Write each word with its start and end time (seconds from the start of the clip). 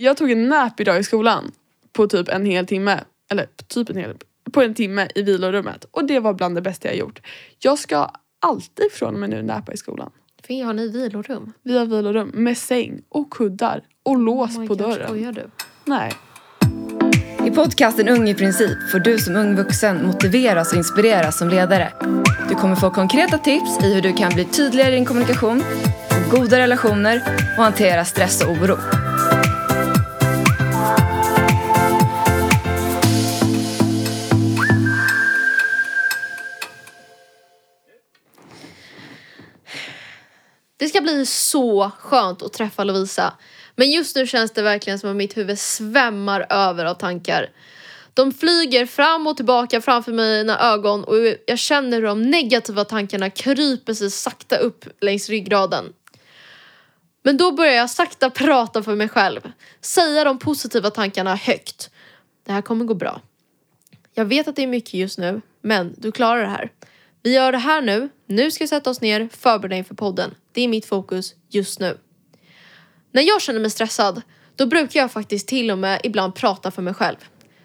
Jag 0.00 0.16
tog 0.16 0.30
en 0.30 0.48
nap 0.48 0.80
idag 0.80 0.98
i 0.98 1.02
skolan 1.02 1.52
på 1.92 2.06
typ 2.06 2.28
en 2.28 2.46
hel 2.46 2.66
timme. 2.66 3.00
Eller 3.30 3.46
typ 3.68 3.90
en 3.90 3.96
hel 3.96 4.16
på 4.52 4.62
en 4.62 4.74
timme 4.74 5.08
i 5.14 5.22
vilorummet. 5.22 5.84
Och 5.90 6.04
det 6.04 6.20
var 6.20 6.34
bland 6.34 6.54
det 6.54 6.60
bästa 6.60 6.88
jag 6.88 6.96
gjort. 6.96 7.20
Jag 7.58 7.78
ska 7.78 8.10
alltid 8.40 8.92
från 8.92 9.14
och 9.14 9.20
med 9.20 9.30
nu 9.30 9.42
näpa 9.42 9.72
i 9.72 9.76
skolan. 9.76 10.10
För 10.46 10.64
har 10.64 10.72
ni 10.72 10.88
vilorum? 10.88 11.52
Vi 11.62 11.78
har 11.78 11.86
vilorum 11.86 12.30
med 12.34 12.58
säng 12.58 13.00
och 13.08 13.30
kuddar 13.30 13.82
och 14.02 14.18
lås 14.18 14.56
Oh 14.56 14.66
på 14.66 14.74
God, 14.74 14.78
dörren. 14.78 15.06
Skojar 15.06 15.32
du? 15.32 15.50
Nej. 15.84 16.12
I 17.46 17.50
podcasten 17.50 18.08
Ung 18.08 18.28
i 18.28 18.34
princip 18.34 18.90
får 18.92 18.98
du 18.98 19.18
som 19.18 19.36
ung 19.36 19.56
vuxen 19.56 20.06
motiveras 20.06 20.72
och 20.72 20.78
inspireras 20.78 21.38
som 21.38 21.48
ledare. 21.48 21.92
Du 22.48 22.54
kommer 22.54 22.76
få 22.76 22.90
konkreta 22.90 23.38
tips 23.38 23.84
i 23.84 23.94
hur 23.94 24.02
du 24.02 24.12
kan 24.12 24.34
bli 24.34 24.44
tydligare 24.44 24.92
i 24.92 24.94
din 24.94 25.04
kommunikation, 25.04 25.62
få 26.10 26.36
goda 26.36 26.58
relationer 26.58 27.22
och 27.56 27.64
hantera 27.64 28.04
stress 28.04 28.44
och 28.44 28.52
oro. 28.52 28.76
Det 40.88 40.92
ska 40.92 41.00
bli 41.00 41.26
så 41.26 41.90
skönt 41.98 42.42
att 42.42 42.52
träffa 42.52 42.84
Lovisa. 42.84 43.34
Men 43.76 43.90
just 43.90 44.16
nu 44.16 44.26
känns 44.26 44.50
det 44.50 44.62
verkligen 44.62 44.98
som 44.98 45.10
att 45.10 45.16
mitt 45.16 45.36
huvud 45.36 45.58
svämmar 45.58 46.46
över 46.50 46.84
av 46.84 46.94
tankar. 46.94 47.50
De 48.14 48.32
flyger 48.32 48.86
fram 48.86 49.26
och 49.26 49.36
tillbaka 49.36 49.80
framför 49.80 50.12
mina 50.12 50.58
ögon 50.72 51.04
och 51.04 51.16
jag 51.46 51.58
känner 51.58 51.96
hur 51.96 52.06
de 52.06 52.22
negativa 52.22 52.84
tankarna 52.84 53.30
kryper 53.30 53.94
sig 53.94 54.10
sakta 54.10 54.56
upp 54.56 54.84
längs 55.00 55.28
ryggraden. 55.28 55.92
Men 57.22 57.36
då 57.36 57.52
börjar 57.52 57.74
jag 57.74 57.90
sakta 57.90 58.30
prata 58.30 58.82
för 58.82 58.94
mig 58.94 59.08
själv. 59.08 59.40
Säga 59.80 60.24
de 60.24 60.38
positiva 60.38 60.90
tankarna 60.90 61.34
högt. 61.34 61.90
Det 62.46 62.52
här 62.52 62.62
kommer 62.62 62.84
gå 62.84 62.94
bra. 62.94 63.20
Jag 64.14 64.24
vet 64.24 64.48
att 64.48 64.56
det 64.56 64.62
är 64.62 64.66
mycket 64.66 64.94
just 64.94 65.18
nu, 65.18 65.40
men 65.62 65.94
du 65.98 66.12
klarar 66.12 66.42
det 66.42 66.48
här. 66.48 66.70
Vi 67.28 67.34
gör 67.34 67.52
det 67.52 67.58
här 67.58 67.82
nu. 67.82 68.08
Nu 68.26 68.50
ska 68.50 68.64
vi 68.64 68.68
sätta 68.68 68.90
oss 68.90 69.00
ner, 69.00 69.28
förbereda 69.32 69.76
inför 69.76 69.94
podden. 69.94 70.34
Det 70.52 70.62
är 70.62 70.68
mitt 70.68 70.86
fokus 70.86 71.34
just 71.48 71.80
nu. 71.80 71.98
När 73.12 73.22
jag 73.22 73.42
känner 73.42 73.60
mig 73.60 73.70
stressad, 73.70 74.22
då 74.56 74.66
brukar 74.66 75.00
jag 75.00 75.12
faktiskt 75.12 75.48
till 75.48 75.70
och 75.70 75.78
med 75.78 76.00
ibland 76.04 76.34
prata 76.34 76.70
för 76.70 76.82
mig 76.82 76.94
själv. 76.94 77.16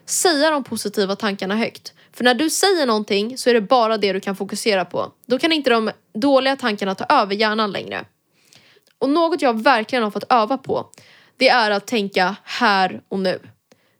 Säga 0.05 0.49
de 0.49 0.63
positiva 0.63 1.15
tankarna 1.15 1.55
högt. 1.55 1.93
För 2.13 2.23
när 2.23 2.33
du 2.33 2.49
säger 2.49 2.85
någonting 2.85 3.37
så 3.37 3.49
är 3.49 3.53
det 3.53 3.61
bara 3.61 3.97
det 3.97 4.13
du 4.13 4.19
kan 4.19 4.35
fokusera 4.35 4.85
på. 4.85 5.11
Då 5.25 5.39
kan 5.39 5.51
inte 5.51 5.69
de 5.69 5.91
dåliga 6.13 6.55
tankarna 6.55 6.95
ta 6.95 7.21
över 7.21 7.35
hjärnan 7.35 7.71
längre. 7.71 8.05
Och 8.99 9.09
något 9.09 9.41
jag 9.41 9.63
verkligen 9.63 10.03
har 10.03 10.11
fått 10.11 10.31
öva 10.31 10.57
på, 10.57 10.89
det 11.37 11.49
är 11.49 11.71
att 11.71 11.87
tänka 11.87 12.35
här 12.43 13.01
och 13.09 13.19
nu. 13.19 13.39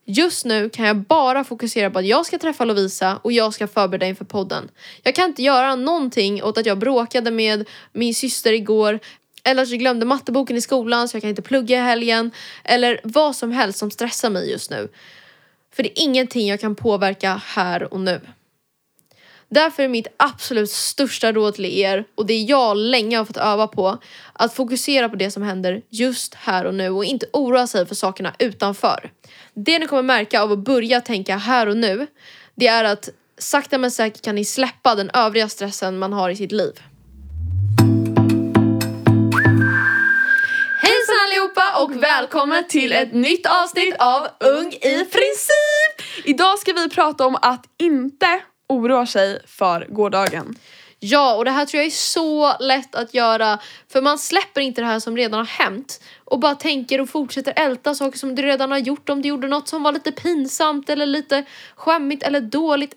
Just 0.06 0.46
nu 0.46 0.70
kan 0.70 0.86
jag 0.86 0.98
bara 0.98 1.44
fokusera 1.44 1.90
på 1.90 2.00
att 2.00 2.06
jag 2.06 2.26
ska 2.26 2.38
träffa 2.38 2.66
Lovisa 2.66 3.20
och 3.22 3.32
jag 3.32 3.54
ska 3.54 3.68
förbereda 3.68 4.06
inför 4.06 4.26
podden. 4.26 4.70
Jag 5.04 5.16
kan 5.16 5.30
inte 5.30 5.44
göra 5.44 5.76
någonting 5.76 6.44
åt 6.44 6.58
att 6.58 6.66
jag 6.66 6.78
bråkade 6.78 7.32
med 7.32 7.70
min 7.94 8.16
syster 8.16 8.54
igår 8.54 9.00
eller 9.44 9.64
att 9.64 9.70
jag 9.70 9.80
glömde 9.80 10.06
matteboken 10.06 10.58
i 10.58 10.62
skolan 10.62 11.10
så 11.10 11.16
jag 11.16 11.22
kan 11.22 11.30
inte 11.30 11.42
plugga 11.42 11.78
i 11.78 11.82
helgen 11.82 12.32
eller 12.64 13.00
vad 13.04 13.36
som 13.36 13.52
helst 13.52 13.80
som 13.80 13.92
stressar 13.92 14.30
mig 14.30 14.52
just 14.52 14.72
nu. 14.72 14.90
För 15.76 15.84
det 15.84 15.90
är 15.90 16.04
ingenting 16.04 16.48
jag 16.48 16.60
kan 16.60 16.76
påverka 16.76 17.42
här 17.46 17.94
och 17.94 18.00
nu. 18.00 18.22
Därför 19.54 19.84
är 19.84 19.88
mitt 19.88 20.08
absolut 20.18 20.70
största 20.70 21.32
råd 21.32 21.54
till 21.54 21.66
er 21.66 22.06
och 22.16 22.26
det 22.26 22.38
jag 22.38 22.78
länge 22.78 23.18
har 23.18 23.26
fått 23.26 23.38
öva 23.38 23.68
på 23.68 23.98
att 24.34 24.54
fokusera 24.54 25.10
på 25.10 25.16
det 25.16 25.32
som 25.32 25.44
händer 25.44 25.82
just 25.90 26.36
här 26.36 26.66
och 26.66 26.74
nu 26.74 26.90
och 26.90 27.06
inte 27.06 27.26
oroa 27.34 27.68
sig 27.68 27.86
för 27.86 27.96
sakerna 27.96 28.34
utanför. 28.40 29.12
Det 29.54 29.80
ni 29.80 29.88
kommer 29.88 30.04
märka 30.04 30.42
av 30.42 30.52
att 30.52 30.60
börja 30.60 31.02
tänka 31.02 31.38
här 31.38 31.68
och 31.68 31.78
nu 31.78 32.08
det 32.56 32.68
är 32.68 32.84
att 32.84 33.10
sakta 33.38 33.78
men 33.78 33.92
säkert 33.92 34.22
kan 34.22 34.36
ni 34.36 34.46
släppa 34.46 34.96
den 34.96 35.10
övriga 35.14 35.50
stressen 35.50 36.00
man 36.00 36.14
har 36.14 36.30
i 36.30 36.36
sitt 36.36 36.52
liv. 36.52 36.74
Hejsan 40.82 41.16
allihopa 41.26 41.84
och 41.84 42.04
välkomna 42.04 42.64
till 42.64 42.92
ett 42.92 43.14
nytt 43.14 43.46
avsnitt 43.46 43.96
av 44.00 44.28
Ung 44.40 44.74
i 44.74 45.06
princip! 45.06 46.26
Idag 46.26 46.60
ska 46.60 46.74
vi 46.74 46.90
prata 46.90 47.26
om 47.26 47.36
att 47.42 47.66
inte 47.78 48.42
oroa 48.70 49.06
sig 49.06 49.42
för 49.48 49.88
gårdagen. 49.90 50.56
Ja, 51.06 51.36
och 51.36 51.46
det 51.46 51.52
här 51.52 51.66
tror 51.66 51.80
jag 51.80 51.88
är 51.88 51.92
så 51.92 52.58
lätt 52.60 52.96
att 52.96 53.14
göra 53.14 53.60
för 53.92 54.02
man 54.02 54.18
släpper 54.18 54.62
inte 54.62 54.82
det 54.82 54.88
här 54.88 55.00
som 55.00 55.18
redan 55.18 55.40
har 55.40 55.46
hänt 55.46 56.04
och 56.26 56.40
bara 56.40 56.56
tänker 56.56 57.02
och 57.02 57.10
fortsätter 57.10 57.54
älta 57.56 57.96
saker 57.96 58.18
som 58.18 58.36
du 58.36 58.42
redan 58.42 58.72
har 58.72 58.78
gjort 58.78 59.10
om 59.10 59.22
du 59.22 59.30
gjorde 59.30 59.48
något 59.48 59.68
som 59.68 59.84
var 59.84 59.92
lite 59.92 60.12
pinsamt 60.12 60.90
eller 60.90 61.06
lite 61.06 61.46
skämmigt 61.76 62.24
eller 62.24 62.42
dåligt. 62.42 62.96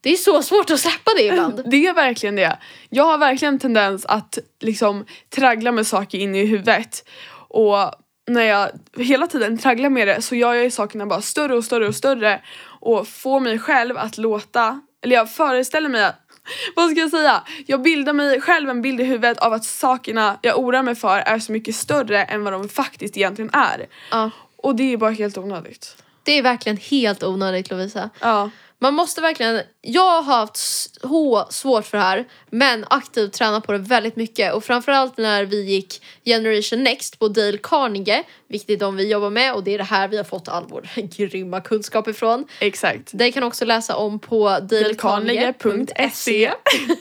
Det 0.00 0.10
är 0.10 0.16
så 0.16 0.42
svårt 0.42 0.70
att 0.70 0.80
släppa 0.80 1.10
det 1.16 1.22
ibland. 1.22 1.62
Det 1.70 1.86
är 1.86 1.94
verkligen 1.94 2.36
det. 2.36 2.58
Jag 2.88 3.04
har 3.04 3.18
verkligen 3.18 3.58
tendens 3.58 4.06
att 4.06 4.38
liksom 4.60 5.04
traggla 5.28 5.72
med 5.72 5.86
saker 5.86 6.18
in 6.18 6.34
i 6.34 6.44
huvudet. 6.44 7.08
Och 7.48 7.92
när 8.26 8.42
jag 8.42 8.70
hela 8.96 9.26
tiden 9.26 9.58
tragglar 9.58 9.90
med 9.90 10.08
det 10.08 10.22
så 10.22 10.34
gör 10.34 10.54
jag 10.54 10.64
ju 10.64 10.70
sakerna 10.70 11.06
bara 11.06 11.20
större 11.20 11.56
och 11.56 11.64
större 11.64 11.88
och 11.88 11.94
större 11.94 12.40
och 12.80 13.08
får 13.08 13.40
mig 13.40 13.58
själv 13.58 13.96
att 13.98 14.18
låta, 14.18 14.80
eller 15.04 15.14
jag 15.16 15.32
föreställer 15.32 15.88
mig 15.88 16.04
att 16.04 16.20
vad 16.76 16.90
ska 16.90 17.00
jag 17.00 17.10
säga? 17.10 17.42
Jag 17.66 17.82
bildar 17.82 18.12
mig 18.12 18.40
själv 18.40 18.70
en 18.70 18.82
bild 18.82 19.00
i 19.00 19.04
huvudet 19.04 19.38
av 19.38 19.52
att 19.52 19.64
sakerna 19.64 20.38
jag 20.42 20.58
oroar 20.58 20.82
mig 20.82 20.94
för 20.94 21.18
är 21.18 21.38
så 21.38 21.52
mycket 21.52 21.74
större 21.74 22.22
än 22.24 22.44
vad 22.44 22.52
de 22.52 22.68
faktiskt 22.68 23.16
egentligen 23.16 23.50
är. 23.52 23.86
Ja, 24.10 24.30
Och 24.56 24.76
det 24.76 24.92
är 24.92 24.96
bara 24.96 25.10
helt 25.10 25.38
onödigt. 25.38 25.96
det 26.22 26.32
är 26.32 26.42
verkligen 26.42 26.76
helt 26.76 27.22
onödigt 27.22 27.70
Lovisa. 27.70 28.10
Ja. 28.20 28.50
Man 28.80 28.94
måste 28.94 29.20
verkligen, 29.20 29.62
jag 29.80 30.22
har 30.22 30.22
haft 30.22 30.56
så 30.56 31.46
svårt 31.50 31.86
för 31.86 31.98
det 31.98 32.04
här 32.04 32.24
men 32.50 32.84
aktivt 32.90 33.32
tränat 33.32 33.66
på 33.66 33.72
det 33.72 33.78
väldigt 33.78 34.16
mycket 34.16 34.54
och 34.54 34.64
framförallt 34.64 35.16
när 35.16 35.44
vi 35.44 35.64
gick 35.64 36.02
Generation 36.24 36.82
Next 36.82 37.18
på 37.18 37.28
Dale 37.28 37.58
Carnegie, 37.58 38.24
vilket 38.48 38.70
är 38.70 38.76
de 38.76 38.96
vi 38.96 39.10
jobbar 39.10 39.30
med 39.30 39.54
och 39.54 39.64
det 39.64 39.74
är 39.74 39.78
det 39.78 39.84
här 39.84 40.08
vi 40.08 40.16
har 40.16 40.24
fått 40.24 40.48
all 40.48 40.64
vår 40.68 40.88
grymma 41.16 41.60
kunskap 41.60 42.08
ifrån. 42.08 42.46
Exakt. 42.60 43.10
Det 43.12 43.32
kan 43.32 43.42
också 43.42 43.64
läsa 43.64 43.96
om 43.96 44.18
på 44.18 44.58
dalecarnegie.se 44.60 46.52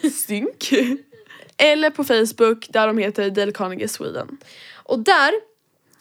Synk. 0.14 0.74
Eller 1.58 1.90
på 1.90 2.04
Facebook 2.04 2.68
där 2.70 2.88
de 2.88 2.98
heter 2.98 3.30
Dale 3.30 3.52
Carnegie 3.52 3.88
Sweden. 3.88 4.38
och 4.76 5.00
där 5.00 5.34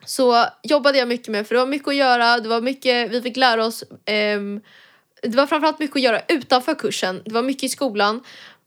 så 0.06 0.44
jobbade 0.62 0.98
jag 0.98 1.08
mycket 1.08 1.28
med 1.28 1.46
för 1.48 1.54
det 1.54 1.60
var 1.60 1.66
mycket 1.66 1.88
att 1.88 1.96
göra, 1.96 2.38
det 2.38 2.48
var 2.48 2.60
mycket, 2.60 3.10
vi 3.10 3.22
fick 3.22 3.36
lära 3.36 3.64
oss 3.64 3.84
ehm, 4.04 4.60
det 5.22 5.36
var 5.36 5.46
framförallt 5.46 5.78
mycket 5.78 5.96
att 5.96 6.02
göra 6.02 6.20
utanför 6.28 6.74
kursen, 6.74 7.22
det 7.24 7.32
var 7.34 7.42
mycket 7.42 7.62
i 7.64 7.68
skolan 7.68 8.22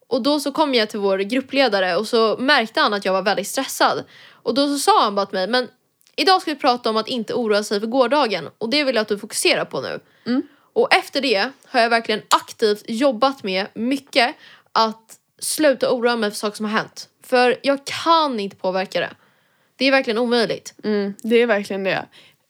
och 0.08 0.22
då 0.24 0.40
så 0.40 0.52
kom 0.52 0.74
jag 0.76 0.90
till 0.90 1.00
vår 1.00 1.18
gruppledare 1.18 1.96
och 1.96 2.08
så 2.08 2.38
märkte 2.40 2.80
han 2.80 2.94
att 2.94 3.06
jag 3.06 3.14
var 3.14 3.22
väldigt 3.22 3.48
stressad 3.48 4.04
och 4.32 4.54
då 4.54 4.68
så 4.68 4.78
sa 4.80 5.04
han 5.04 5.16
bara 5.16 5.26
till 5.26 5.34
mig 5.36 5.48
men 5.48 5.68
idag 6.16 6.42
ska 6.42 6.52
vi 6.54 6.60
prata 6.60 6.90
om 6.90 6.98
att 6.98 7.08
inte 7.08 7.34
oroa 7.34 7.64
sig 7.64 7.80
för 7.80 7.88
gårdagen 7.88 8.50
och 8.58 8.70
det 8.70 8.84
vill 8.84 8.96
jag 8.96 9.02
att 9.02 9.08
du 9.08 9.18
fokuserar 9.20 9.66
på 9.66 9.82
nu. 9.82 10.00
Och 10.74 10.94
efter 10.94 11.22
det 11.22 11.50
har 11.66 11.80
jag 11.82 11.90
verkligen 11.90 12.22
aktivt 12.30 12.84
jobbat 12.88 13.44
med 13.44 13.68
mycket 13.74 14.36
att 14.72 15.16
sluta 15.40 15.92
oroa 15.92 16.16
mig 16.16 16.30
för 16.32 16.38
saker 16.38 16.56
som 16.58 16.66
har 16.66 16.72
hänt. 16.78 17.10
För 17.24 17.56
jag 17.64 17.80
kan 17.86 18.40
inte 18.40 18.56
påverka 18.56 19.00
det. 19.00 19.10
Det 19.76 19.86
är 19.86 19.92
verkligen 19.92 20.18
omöjligt. 20.18 20.74
Mm, 20.84 21.14
det 21.24 21.36
är 21.42 21.46
verkligen 21.48 21.84
det. 21.84 22.06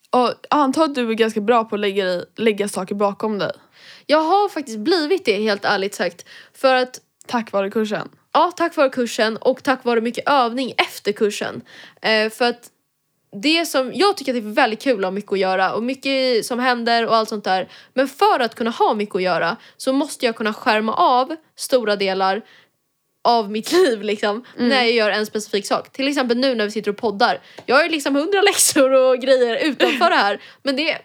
Och 0.09 0.33
antar 0.49 0.83
att 0.83 0.95
du 0.95 1.09
är 1.09 1.13
ganska 1.13 1.41
bra 1.41 1.63
på 1.63 1.75
att 1.75 1.79
lägga, 1.81 2.05
dig- 2.05 2.25
lägga 2.35 2.67
saker 2.67 2.95
bakom 2.95 3.37
dig. 3.39 3.51
Jag 4.11 4.21
har 4.23 4.49
faktiskt 4.49 4.77
blivit 4.77 5.25
det 5.25 5.37
helt 5.37 5.65
ärligt 5.65 5.95
sagt. 5.95 6.25
För 6.53 6.75
att 6.75 6.99
Tack 7.25 7.51
vare 7.51 7.69
kursen. 7.69 8.09
Ja, 8.33 8.51
tack 8.55 8.75
vare 8.75 8.89
kursen 8.89 9.37
och 9.37 9.63
tack 9.63 9.85
vare 9.85 10.01
mycket 10.01 10.29
övning 10.29 10.73
efter 10.77 11.11
kursen. 11.11 11.61
Eh, 12.01 12.29
för 12.29 12.45
att 12.45 12.69
det 13.41 13.65
som, 13.65 13.91
jag 13.93 14.17
tycker 14.17 14.31
att 14.31 14.43
det 14.43 14.49
är 14.49 14.53
väldigt 14.53 14.81
kul 14.81 14.99
att 14.99 15.05
ha 15.05 15.11
mycket 15.11 15.31
att 15.31 15.39
göra 15.39 15.73
och 15.73 15.83
mycket 15.83 16.45
som 16.45 16.59
händer 16.59 17.07
och 17.07 17.15
allt 17.15 17.29
sånt 17.29 17.43
där. 17.43 17.69
Men 17.93 18.07
för 18.07 18.39
att 18.39 18.55
kunna 18.55 18.69
ha 18.69 18.93
mycket 18.93 19.15
att 19.15 19.21
göra 19.21 19.57
så 19.77 19.93
måste 19.93 20.25
jag 20.25 20.35
kunna 20.35 20.53
skärma 20.53 20.93
av 20.93 21.35
stora 21.55 21.95
delar 21.95 22.41
av 23.23 23.51
mitt 23.51 23.71
liv 23.71 24.01
liksom 24.01 24.45
när 24.57 24.83
jag 24.83 24.91
gör 24.91 25.09
en 25.09 25.25
specifik 25.25 25.65
sak. 25.65 25.91
Till 25.91 26.07
exempel 26.07 26.37
nu 26.37 26.55
när 26.55 26.65
vi 26.65 26.71
sitter 26.71 26.91
och 26.91 26.97
poddar. 26.97 27.41
Jag 27.65 27.75
har 27.75 27.83
ju 27.83 27.89
liksom 27.89 28.15
hundra 28.15 28.41
läxor 28.41 28.91
och 28.91 29.17
grejer 29.21 29.65
utanför 29.65 30.09
det 30.09 30.15
här 30.15 30.41
men 30.63 30.75
det 30.75 30.97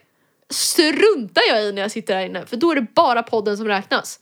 struntar 0.53 1.43
jag 1.49 1.63
i 1.63 1.71
när 1.71 1.81
jag 1.81 1.91
sitter 1.91 2.15
här 2.15 2.25
inne 2.25 2.45
för 2.45 2.57
då 2.57 2.71
är 2.71 2.75
det 2.75 2.87
bara 2.95 3.23
podden 3.23 3.57
som 3.57 3.67
räknas. 3.67 4.19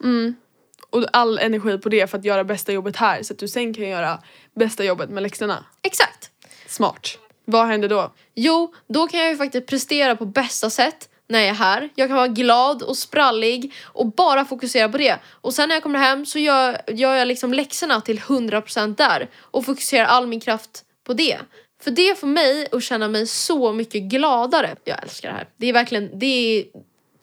Och 0.90 1.06
all 1.14 1.40
energi 1.40 1.78
på 1.78 1.90
det 1.90 2.10
för 2.10 2.18
att 2.18 2.26
göra 2.26 2.44
bästa 2.44 2.72
jobbet 2.72 2.96
här 2.96 3.24
så 3.24 3.34
att 3.34 3.40
du 3.40 3.48
sen 3.48 3.74
kan 3.74 3.90
göra 3.90 4.20
bästa 4.56 4.84
jobbet 4.84 5.10
med 5.10 5.24
läxorna. 5.24 5.66
Exakt. 5.82 6.30
Smart. 6.68 7.18
Vad 7.46 7.68
händer 7.68 7.90
då? 7.90 8.14
Jo, 8.36 8.74
då 8.88 9.08
kan 9.08 9.20
jag 9.20 9.30
ju 9.30 9.38
faktiskt 9.38 9.68
prestera 9.68 10.16
på 10.16 10.26
bästa 10.26 10.70
sätt 10.70 11.10
när 11.28 11.40
jag 11.40 11.48
är 11.48 11.54
här. 11.54 11.90
Jag 11.96 12.10
kan 12.10 12.18
vara 12.18 12.28
glad 12.28 12.84
och 12.84 12.98
sprallig 12.98 13.74
och 13.84 14.08
bara 14.08 14.46
fokusera 14.46 14.90
på 14.90 14.98
det. 14.98 15.20
Och 15.26 15.54
sen 15.54 15.70
när 15.70 15.76
jag 15.76 15.84
kommer 15.84 16.00
hem 16.00 16.26
så 16.26 16.40
gör, 16.40 16.82
gör 16.88 17.16
jag 17.16 17.28
liksom 17.28 17.54
läxorna 17.54 18.02
till 18.02 18.20
100% 18.20 18.96
där 18.96 19.30
och 19.38 19.66
fokuserar 19.66 20.06
all 20.06 20.28
min 20.28 20.40
kraft 20.40 20.84
på 21.04 21.14
det. 21.14 21.40
För 21.84 21.92
det 21.92 22.20
får 22.20 22.28
mig 22.28 22.68
att 22.72 22.84
känna 22.84 23.08
mig 23.08 23.28
så 23.28 23.74
mycket 23.74 24.04
gladare. 24.04 24.76
Jag 24.84 25.04
älskar 25.04 25.30
det 25.30 25.36
här. 25.36 25.48
Det 25.58 25.68
är 25.68 25.74
verkligen, 25.74 26.20
det 26.20 26.26
är 26.60 26.66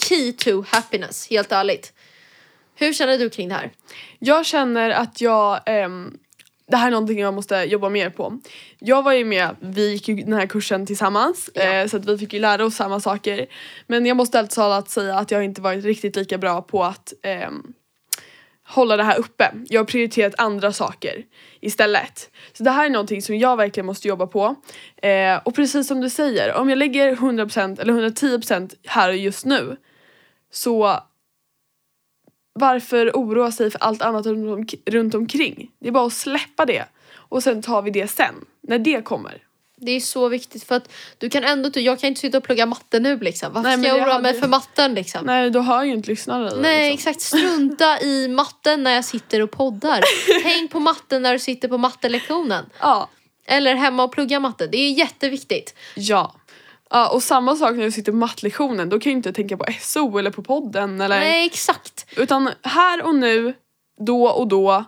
key 0.09 0.33
to 0.33 0.65
happiness, 0.69 1.31
helt 1.31 1.53
ärligt. 1.53 1.93
Hur 2.75 2.93
känner 2.93 3.19
du 3.19 3.31
kring 3.31 3.49
det 3.49 3.55
här? 3.55 3.71
Jag 4.19 4.47
känner 4.47 4.91
att 4.91 5.21
jag, 5.21 5.61
ehm, 5.67 6.19
det 6.71 6.77
här 6.77 6.87
är 6.87 6.91
någonting 6.91 7.19
jag 7.21 7.35
måste 7.35 7.57
jobba 7.57 7.89
mer 7.89 8.11
på. 8.11 8.41
Jag 8.79 9.03
var 9.03 9.13
ju 9.13 9.25
med, 9.25 9.57
vi 9.61 9.91
gick 9.93 10.09
ju 10.09 10.15
den 10.15 10.33
här 10.33 10.47
kursen 10.47 10.87
tillsammans 10.87 11.51
Ja. 11.55 11.63
eh, 11.63 11.87
så 11.89 11.97
att 11.97 12.07
vi 12.07 12.19
fick 12.19 12.33
ju 12.33 12.41
lära 12.41 12.65
oss 12.65 12.75
samma 12.77 13.01
saker. 13.01 13.47
Men 13.87 14.07
jag 14.07 14.17
måste 14.17 14.47
talat 14.47 14.91
säga 14.91 15.19
att 15.19 15.31
jag 15.31 15.45
inte 15.45 15.61
varit 15.61 15.85
riktigt 15.85 16.17
lika 16.17 16.39
bra 16.39 16.63
på 16.63 16.85
att 16.85 17.13
ehm, 17.23 17.73
hålla 18.71 18.97
det 18.97 19.03
här 19.03 19.19
uppe. 19.19 19.53
Jag 19.69 19.81
har 19.81 19.85
prioriterat 19.85 20.35
andra 20.39 20.73
saker 20.73 21.25
istället. 21.61 22.31
Så 22.53 22.63
det 22.63 22.71
här 22.71 22.87
är 22.87 22.91
någonting 22.91 23.23
som 23.23 23.39
jag 23.39 23.57
verkligen 23.57 23.87
måste 23.87 24.09
jobba 24.09 24.27
på. 24.27 24.55
Eh, 24.97 25.37
och 25.45 25.55
precis 25.55 25.89
som 25.89 26.01
du 26.01 26.11
säger, 26.11 26.55
om 26.55 26.69
jag 26.69 26.79
lägger 26.79 27.17
100% 27.17 27.81
eller 27.81 27.93
110% 27.93 28.75
här 28.87 29.09
och 29.09 29.17
just 29.17 29.45
nu 29.45 29.77
så 30.53 30.99
varför 32.53 33.11
oroa 33.15 33.53
sig 33.53 33.71
för 33.71 33.83
allt 33.83 34.03
annat 34.03 34.27
runt, 34.27 34.73
om, 34.73 34.79
runt 34.87 35.15
omkring? 35.15 35.71
Det 35.81 35.89
är 35.89 35.93
bara 35.93 36.07
att 36.07 36.13
släppa 36.13 36.67
det 36.67 36.85
och 37.13 37.43
sen 37.43 37.63
tar 37.63 37.83
vi 37.83 37.91
det 37.91 38.07
sen, 38.07 38.35
när 38.61 38.79
det 38.79 39.05
kommer. 39.05 39.50
Det 39.81 39.91
är 39.93 40.01
så 40.01 40.29
viktigt 40.29 40.65
för 40.65 40.75
att 40.77 40.93
du 41.19 41.31
kan 41.31 41.45
ändå 41.45 41.67
inte, 41.67 41.81
jag 41.81 42.01
kan 42.01 42.09
inte 42.09 42.21
sitta 42.21 42.39
och 42.39 42.45
plugga 42.45 42.67
matte 42.67 43.01
nu 43.01 43.19
liksom. 43.19 43.53
Varför 43.53 43.69
Nej, 43.69 43.79
ska 43.79 43.89
jag 43.89 43.97
det 43.97 44.03
oroa 44.05 44.19
mig 44.19 44.41
för 44.41 44.49
matten 44.49 44.95
liksom? 44.95 45.27
Nej, 45.27 45.41
Nej, 45.41 45.51
då 45.51 45.61
hör 45.61 45.85
ju 45.85 45.93
inte 45.93 46.11
lyssnarna 46.11 46.51
dig, 46.51 46.91
liksom. 46.91 46.95
exakt, 47.13 47.21
strunta 47.21 48.01
i 48.03 48.29
matten 48.29 48.83
när 48.83 48.95
jag 48.95 49.05
sitter 49.05 49.43
och 49.43 49.51
poddar. 49.51 50.01
Tänk 50.43 50.71
på 50.71 50.81
matten 50.81 51.23
när 51.23 51.33
du 51.33 51.39
sitter 51.39 51.69
på 51.69 51.79
mattelektionen. 51.79 52.65
Ja, 52.81 53.09
Eller 53.47 53.75
hemma 53.75 54.05
och 54.05 54.13
plugga 54.13 54.41
matte, 54.41 54.67
det 54.67 54.77
är 54.79 54.91
jätteviktigt. 54.91 55.75
ja. 55.95 56.35
Ja, 56.93 57.09
och 57.09 57.23
samma 57.23 57.57
sak 57.57 57.77
när 57.77 57.85
du 57.85 57.93
sitter 57.93 58.13
på 58.13 58.19
mattlektionen, 58.19 58.89
då 58.89 59.01
kan 59.01 59.13
jag 59.13 59.19
inte 59.19 59.33
tänka 59.33 59.57
på 59.57 59.65
SO 59.81 60.19
eller 60.19 60.31
på 60.31 60.43
podden 60.43 61.01
eller 61.01 61.21
Nej 61.21 61.47
exakt, 61.47 62.07
utan 62.17 62.51
här 62.63 63.03
och 63.03 63.15
nu, 63.15 63.55
då 64.07 64.27
och 64.29 64.49
då, 64.49 64.85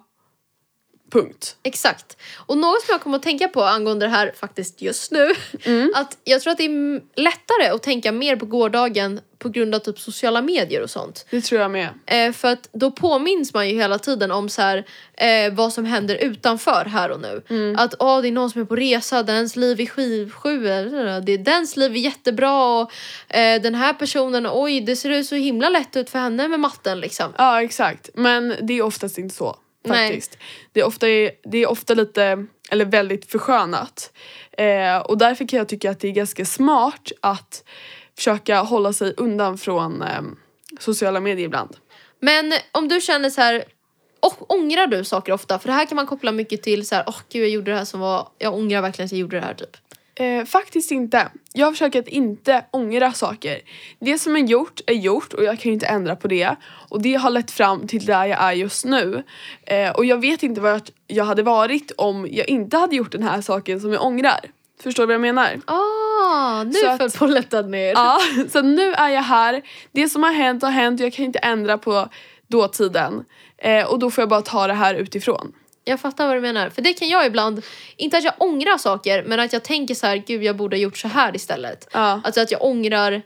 punkt. 1.13 1.57
exakt. 1.63 2.17
Och 2.37 2.59
något 2.59 2.83
som 2.83 2.93
jag 2.93 3.01
kommer 3.01 3.17
att 3.17 3.23
tänka 3.23 3.49
på 3.49 3.63
angående 3.63 4.07
det 4.07 4.11
här 4.11 4.33
faktiskt 4.41 4.83
just 4.83 5.13
nu. 5.13 5.31
Att 5.95 6.19
jag 6.25 6.41
tror 6.41 6.51
att 6.51 6.59
det 6.59 6.65
är 6.65 7.21
lättare 7.21 7.69
att 7.75 7.83
tänka 7.83 8.13
mer 8.13 8.37
på 8.37 8.47
gårdagen 8.47 9.21
på 9.39 9.49
grund 9.49 9.75
av 9.75 9.79
typ 9.79 9.99
sociala 9.99 10.43
medier 10.43 10.83
och 10.83 10.91
sånt. 10.91 11.27
Det 11.31 11.41
tror 11.41 11.61
jag 11.61 11.71
med. 11.71 11.89
Eh, 12.07 12.33
för 12.33 12.53
att 12.53 12.69
då 12.73 12.91
påminns 12.91 13.55
man 13.55 13.69
ju 13.69 13.75
hela 13.75 13.99
tiden 13.99 14.31
om 14.31 14.49
så 14.49 14.63
här, 14.63 14.85
eh, 15.15 15.53
vad 15.53 15.73
som 15.73 15.85
händer 15.85 16.15
utanför 16.15 16.85
här 16.85 17.11
och 17.11 17.21
nu. 17.21 17.43
Att 17.79 17.95
åh, 17.99 18.23
det 18.23 18.29
är 18.29 18.33
någon 18.33 18.51
som 18.51 18.61
är 18.61 18.65
på 18.65 18.77
resa, 18.77 19.23
dens 19.23 19.57
liv 19.57 19.81
är 19.81 19.87
skivsju, 19.87 20.59
det 21.21 21.33
är 21.33 21.39
dens 21.39 21.77
liv 21.77 21.93
är 21.93 21.97
jättebra 21.97 22.81
och 22.81 22.93
eh, 23.37 23.63
den 23.63 23.75
här 23.75 23.93
personen, 23.93 24.47
oj 24.51 24.81
det 24.81 24.97
ser 24.97 25.11
ut 25.11 25.27
så 25.27 25.35
himla 25.35 25.69
lätt 25.69 25.97
ut 25.97 26.11
för 26.11 26.19
henne 26.19 26.49
med 26.49 26.61
matten 26.61 27.01
liksom. 27.01 27.33
Ja 27.39 27.63
exakt, 27.63 28.11
men 28.15 28.55
det 28.63 28.79
är 28.79 28.83
oftast 28.83 29.19
inte 29.19 29.35
så 29.35 29.57
Nej. 29.83 30.09
faktiskt. 30.09 30.39
Det 30.73 30.81
är, 30.81 30.85
ofta, 30.85 31.07
det 31.43 31.59
är 31.59 31.67
ofta 31.67 31.95
lite, 31.95 32.47
eller 32.71 32.85
väldigt 32.85 33.31
förskönat. 33.31 34.13
Eh, 34.53 34.97
och 34.97 35.19
därför 35.19 35.49
kan 35.49 35.59
jag 35.59 35.69
tycka 35.69 35.91
att 35.91 36.01
det 36.01 36.09
är 36.09 36.13
ganska 36.13 36.45
smart 36.45 37.13
att 37.21 37.65
försöka 38.17 38.61
hålla 38.61 38.93
sig 38.93 39.15
undan 39.17 39.59
från 39.59 40.03
eh, 40.03 40.23
sociala 40.79 41.21
medier 41.21 41.47
ibland. 41.47 41.77
Men 42.21 42.53
om 42.73 42.89
du 42.89 43.01
känner 43.01 43.31
så 43.31 43.41
här, 43.41 43.65
och 44.21 44.55
ångrar 44.55 44.87
du 44.87 45.05
saker 45.05 45.33
ofta? 45.33 45.59
För 45.59 45.69
det 45.69 45.75
här 45.75 45.87
kan 45.87 45.97
man 45.97 46.07
koppla 46.07 46.33
mycket 46.33 46.63
till 46.63 46.87
så 46.87 46.95
här, 46.95 47.05
åh 47.07 47.21
gud 47.29 47.43
jag 47.43 47.51
gjorde 47.51 47.71
det 47.71 47.77
här 47.77 47.85
som 47.85 48.01
var, 48.01 48.29
jag 48.39 48.55
ångrar 48.55 48.83
verkligen 48.83 49.07
att 49.07 49.13
jag 49.13 49.19
gjorde 49.19 49.37
det 49.37 49.47
här 49.47 49.55
typ. 49.55 49.77
Eh, 50.15 50.45
faktiskt 50.45 50.91
inte. 50.91 51.29
Jag 51.53 51.73
försöker 51.73 51.99
att 51.99 52.09
inte 52.09 52.65
ångra 52.71 53.13
saker. 53.13 53.61
Det 54.01 54.19
som 54.19 54.37
är 54.37 54.41
gjort 54.41 54.81
är 54.87 54.95
gjort 54.95 55.33
och 55.33 55.45
jag 55.45 55.61
kan 55.61 55.73
inte 55.73 55.87
ändra 55.87 56.17
på 56.17 56.29
det. 56.29 56.57
Och 56.89 57.03
det 57.03 57.15
har 57.15 57.31
lett 57.31 57.51
fram 57.51 57.87
till 57.87 58.07
där 58.07 58.25
jag 58.25 58.43
är 58.43 58.53
just 58.53 58.85
nu. 58.85 59.23
Eh, 59.67 59.91
och 59.91 60.05
jag 60.05 60.21
vet 60.21 60.43
inte 60.43 60.61
vart 60.61 60.91
jag 61.07 61.25
hade 61.25 61.43
varit 61.43 61.93
om 61.97 62.29
jag 62.31 62.49
inte 62.49 62.77
hade 62.77 62.97
gjort 62.97 63.13
den 63.13 63.23
här 63.23 63.41
saken 63.41 63.81
som 63.81 63.93
jag 63.93 64.05
ångrar. 64.05 64.41
Förstår 64.83 65.03
du 65.03 65.07
vad 65.07 65.15
jag 65.15 65.21
menar? 65.21 65.61
Ah, 65.65 66.65
nu 66.65 66.73
Så 66.73 66.97
föll 66.97 67.11
polletten 67.11 67.71
ner. 67.71 67.93
Ja, 67.97 68.19
så 68.53 68.63
nu 68.63 68.93
är 68.93 69.09
jag 69.09 69.23
här. 69.23 69.63
Det 69.93 70.09
som 70.09 70.23
har 70.23 70.33
hänt 70.33 70.63
har 70.63 70.71
hänt 70.71 71.01
och 71.01 71.07
jag 71.07 71.13
kan 71.13 71.25
inte 71.25 71.39
ändra 71.39 71.79
på 71.79 72.09
dåtiden. 72.47 73.25
Eh, 73.59 73.87
och 73.87 73.99
då 73.99 74.11
får 74.11 74.23
jag 74.23 74.29
bara 74.29 74.43
ta 74.43 74.67
det 74.67 74.75
här 74.75 74.95
utifrån. 74.95 75.53
Jag 75.85 76.01
fattar 76.01 76.27
vad 76.27 76.37
du 76.37 76.41
menar. 76.41 76.71
För 76.71 76.83
det 76.83 76.93
kan 76.93 77.09
jag 77.09 77.27
ibland, 77.27 77.63
inte 77.97 78.19
att 78.19 78.25
jag 78.25 78.35
ångrar 78.39 78.79
saker, 78.79 79.25
men 79.27 79.41
att 79.41 79.53
jag 79.53 79.63
tänker 79.63 79.95
så 79.95 80.07
här, 80.07 80.17
gud 80.17 80.43
jag 80.43 80.57
borde 80.57 80.77
ha 80.77 80.81
gjort 80.81 80.99
så 80.99 81.09
här 81.09 81.37
istället. 81.37 81.89
Ja, 81.93 82.21
Alltså 82.25 82.41
att 82.41 82.51
jag 82.51 82.63
ångrar 82.65 83.23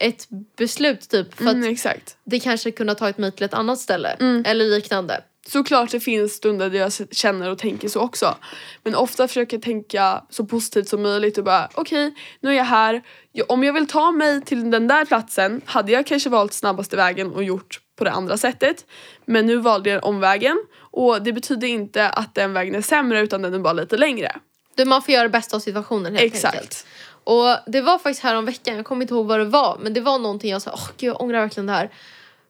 ett 0.00 0.28
beslut 0.56 1.08
typ 1.08 1.34
för 1.34 1.44
mm, 1.44 1.76
att 1.84 2.16
det 2.24 2.40
kanske 2.40 2.70
kunde 2.70 2.90
ha 2.90 2.98
tagit 2.98 3.18
mig 3.18 3.32
till 3.32 3.44
ett 3.44 3.54
annat 3.54 3.78
ställe. 3.78 4.16
Mm. 4.20 4.42
Eller 4.46 4.64
liknande. 4.64 5.24
Såklart 5.46 5.90
det 5.90 6.00
finns 6.00 6.32
stunder 6.32 6.70
där 6.70 6.78
jag 6.78 6.92
känner 7.10 7.50
och 7.50 7.58
tänker 7.58 7.88
så 7.88 8.00
också. 8.00 8.34
Men 8.82 8.94
ofta 8.94 9.28
försöker 9.28 9.56
jag 9.56 9.62
tänka 9.62 10.24
så 10.30 10.46
positivt 10.46 10.88
som 10.88 11.02
möjligt 11.02 11.38
och 11.38 11.44
bara 11.44 11.68
okej, 11.74 12.14
nu 12.40 12.50
är 12.50 12.54
jag 12.54 12.64
här. 12.64 13.02
Om 13.48 13.64
jag 13.64 13.72
vill 13.72 13.86
ta 13.86 14.10
mig 14.10 14.42
till 14.42 14.70
den 14.70 14.88
där 14.88 15.04
platsen 15.04 15.60
hade 15.64 15.92
jag 15.92 16.06
kanske 16.06 16.30
valt 16.30 16.52
snabbaste 16.52 16.96
vägen 16.96 17.32
och 17.32 17.44
gjort 17.44 17.80
på 17.96 18.04
det 18.04 18.10
andra 18.10 18.36
sättet. 18.36 18.86
Men 19.24 19.46
nu 19.46 19.56
valde 19.56 19.90
jag 19.90 20.04
omvägen 20.04 20.64
och 20.92 21.22
det 21.22 21.32
betyder 21.32 21.68
inte 21.68 22.08
att 22.08 22.34
den 22.34 22.52
vägen 22.52 22.74
är 22.74 22.82
sämre 22.82 23.20
utan 23.20 23.42
den 23.42 23.54
är 23.54 23.58
bara 23.58 23.72
lite 23.72 23.96
längre. 23.96 24.36
Du, 24.74 24.84
man 24.84 25.02
får 25.02 25.14
göra 25.14 25.22
det 25.22 25.28
bästa 25.28 25.56
av 25.56 25.60
situationen 25.60 26.16
helt 26.16 26.34
Exakt. 26.34 26.54
enkelt. 26.54 26.86
Och 27.24 27.56
det 27.66 27.80
var 27.80 27.98
faktiskt 27.98 28.22
här 28.22 28.34
om 28.34 28.44
veckan, 28.44 28.76
jag 28.76 28.84
kommer 28.84 29.02
inte 29.02 29.14
ihåg 29.14 29.26
vad 29.26 29.38
det 29.38 29.44
var, 29.44 29.78
men 29.80 29.94
det 29.94 30.00
var 30.00 30.18
någonting 30.18 30.50
jag 30.50 30.62
sa, 30.62 30.72
åh 30.74 30.88
gud 30.96 31.10
jag 31.10 31.20
ångrar 31.20 31.40
verkligen 31.40 31.66
det 31.66 31.72
här. 31.72 31.90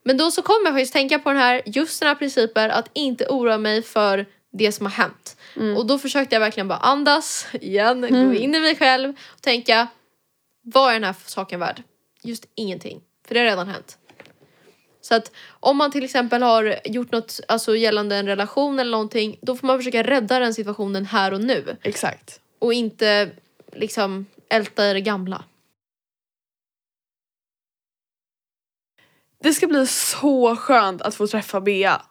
Men 0.05 0.17
då 0.17 0.31
så 0.31 0.43
kom 0.43 0.57
jag 0.65 0.75
faktiskt 0.75 0.93
tänka 0.93 1.19
på 1.19 1.29
den 1.29 1.39
här, 1.39 1.63
just 1.67 2.01
den 2.01 2.09
här 2.09 2.15
principen 2.15 2.71
att 2.71 2.91
inte 2.93 3.27
oroa 3.27 3.59
mig 3.59 3.83
för 3.83 4.27
det 4.53 4.73
som 4.73 4.87
har 4.87 4.93
hänt. 4.93 5.37
Och 5.77 5.87
då 5.87 5.99
försökte 5.99 6.35
jag 6.35 6.41
verkligen 6.41 6.69
bara 6.69 6.79
andas 6.79 7.47
igen, 7.53 8.01
gå 8.01 8.35
in 8.35 8.55
i 8.55 8.61
mig 8.61 8.77
själv 8.77 9.15
och 9.27 9.43
tänka, 9.43 9.87
vad 10.63 10.91
är 10.91 10.95
den 10.95 11.05
här 11.05 11.15
saken 11.27 11.61
värd? 11.61 11.83
Just 12.23 12.47
ingenting, 12.55 13.01
för 13.27 13.35
det 13.35 13.41
har 13.41 13.45
redan 13.45 13.69
hänt. 13.69 13.99
Så 15.00 15.14
att 15.14 15.32
om 15.61 15.76
man 15.76 15.91
till 15.91 16.05
exempel 16.05 16.43
har 16.43 16.81
gjort 16.85 17.12
något 17.12 17.41
alltså 17.49 17.76
gällande 17.76 18.17
en 18.17 18.26
relation 18.26 18.79
eller 18.79 18.91
någonting, 18.91 19.38
då 19.43 19.56
får 19.56 19.67
man 19.67 19.79
försöka 19.79 20.02
rädda 20.02 20.38
den 20.38 20.55
situationen 20.55 21.06
här 21.06 21.32
och 21.32 21.41
nu 21.41 21.76
Exakt. 21.82 22.41
och 22.58 22.73
inte 22.73 23.31
liksom 23.73 24.26
älta 24.49 24.91
i 24.91 24.93
det 24.93 25.00
gamla. 25.00 25.44
Det 29.42 29.52
ska 29.52 29.66
bli 29.66 29.87
så 29.87 30.57
skönt 30.57 31.02
att 31.02 31.14
få 31.14 31.26
träffa 31.26 31.61
Bea. 31.61 32.02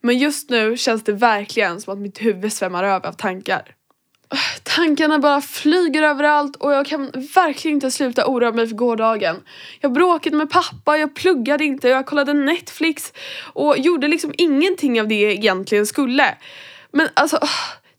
Men 0.00 0.18
just 0.18 0.50
nu 0.50 0.76
känns 0.76 1.04
det 1.04 1.12
verkligen 1.12 1.80
som 1.80 1.92
att 1.92 1.98
mitt 1.98 2.22
huvud 2.22 2.52
svämmar 2.52 2.84
över 2.84 3.08
av 3.08 3.12
tankar. 3.12 3.74
Tankarna 4.62 5.18
bara 5.18 5.40
flyger 5.40 6.02
överallt 6.02 6.56
och 6.56 6.72
jag 6.72 6.86
kan 6.86 7.10
verkligen 7.34 7.76
inte 7.76 7.90
sluta 7.90 8.26
oroa 8.26 8.52
mig 8.52 8.66
för 8.66 8.74
gårdagen. 8.74 9.36
Jag 9.80 9.92
bråkade 9.92 10.36
med 10.36 10.50
pappa, 10.50 10.98
jag 10.98 11.14
pluggade 11.14 11.64
inte, 11.64 11.88
jag 11.88 12.06
kollade 12.06 12.32
Netflix 12.32 13.12
och 13.40 13.78
gjorde 13.78 14.08
liksom 14.08 14.34
ingenting 14.38 15.00
av 15.00 15.08
det 15.08 15.20
jag 15.20 15.32
egentligen 15.32 15.86
skulle. 15.86 16.34
Men 16.92 17.08
alltså, 17.14 17.38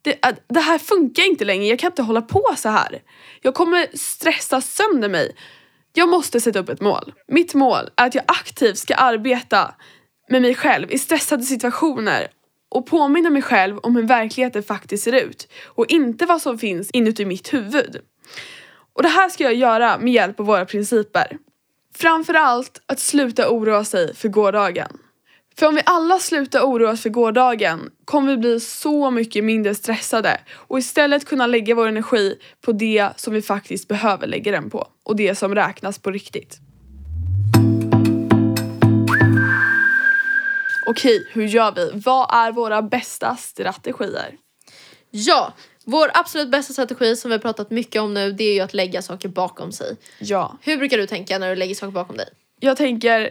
det, 0.02 0.26
äh, 0.26 0.36
det 0.48 0.60
här 0.60 0.78
funkar 0.78 1.24
inte 1.24 1.46
längre, 1.46 1.66
jag 1.66 1.80
kan 1.80 1.92
inte 1.92 2.02
hålla 2.02 2.22
på 2.22 2.44
så 2.58 2.70
här. 2.70 3.02
Jag 3.42 3.54
kommer 3.54 3.88
stressa 3.98 4.62
sönder 4.62 5.10
mig. 5.10 5.36
Jag 5.94 6.10
måste 6.10 6.42
sätta 6.42 6.60
upp 6.60 6.70
ett 6.70 6.82
mål. 6.82 7.14
Mitt 7.28 7.54
mål 7.54 7.90
är 7.96 8.08
att 8.08 8.16
jag 8.16 8.24
aktivt 8.28 8.78
ska 8.78 8.96
arbeta 8.96 9.76
med 10.30 10.42
mig 10.42 10.56
själv 10.56 10.92
i 10.92 10.98
stressade 10.98 11.44
situationer 11.44 12.28
och 12.70 12.86
påminna 12.86 13.30
mig 13.30 13.42
själv 13.42 13.78
om 13.78 13.96
hur 13.96 14.04
verkligheten 14.04 14.64
faktiskt 14.64 15.04
ser 15.04 15.24
ut 15.24 15.48
och 15.66 15.86
inte 15.92 16.26
vad 16.26 16.42
som 16.42 16.58
finns 16.58 16.90
inuti 16.92 17.26
mitt 17.26 17.54
huvud. 17.54 18.02
Och 18.94 19.04
det 19.04 19.10
här 19.10 19.30
ska 19.30 19.44
jag 19.44 19.54
göra 19.56 19.98
med 19.98 20.14
hjälp 20.14 20.40
av 20.40 20.46
våra 20.46 20.66
principer. 20.66 21.38
Framförallt 21.96 22.82
att 22.86 23.00
sluta 23.00 23.50
oroa 23.50 23.84
sig 23.84 24.16
för 24.16 24.30
gårdagen. 24.30 24.98
För 25.60 25.68
om 25.68 25.76
vi 25.76 25.82
alla 25.86 26.20
slutar 26.20 26.62
oroa 26.62 26.92
oss 26.92 27.02
för 27.02 27.10
gårdagen 27.10 27.92
kommer 28.06 28.32
vi 28.32 28.38
bli 28.38 28.60
så 28.60 29.12
mycket 29.12 29.44
mindre 29.44 29.76
stressade 29.76 30.42
och 30.52 30.80
istället 30.80 31.26
kunna 31.26 31.48
lägga 31.48 31.76
vår 31.76 31.88
energi 31.88 32.36
på 32.62 32.72
det 32.72 33.10
som 33.16 33.34
vi 33.34 33.42
faktiskt 33.42 33.88
behöver 33.88 34.28
lägga 34.28 34.52
den 34.52 34.70
på 34.70 34.88
och 35.04 35.16
det 35.16 35.36
som 35.36 35.56
räknas 35.56 36.00
på 36.00 36.12
riktigt. 36.12 36.60
Okej, 40.90 41.28
hur 41.32 41.46
gör 41.46 41.72
vi? 41.72 41.92
Vad 41.94 42.34
är 42.34 42.52
våra 42.52 42.82
bästa 42.82 43.36
strategier? 43.36 44.38
Ja, 45.12 45.54
vår 45.86 46.12
absolut 46.14 46.52
bästa 46.52 46.74
strategi 46.74 47.16
som 47.16 47.30
vi 47.30 47.36
har 47.36 47.42
pratat 47.42 47.72
mycket 47.72 48.02
om 48.02 48.14
nu 48.14 48.32
det 48.32 48.44
är 48.44 48.54
ju 48.54 48.60
att 48.60 48.74
lägga 48.74 49.02
saker 49.02 49.30
bakom 49.30 49.72
sig. 49.72 49.98
Ja, 50.20 50.58
Hur 50.62 50.78
brukar 50.78 50.98
du 50.98 51.08
tänka 51.08 51.40
när 51.40 51.50
du 51.50 51.56
lägger 51.56 51.76
saker 51.76 51.92
bakom 51.92 52.18
dig? 52.18 52.30
jag 52.60 52.78
tänker 52.78 53.30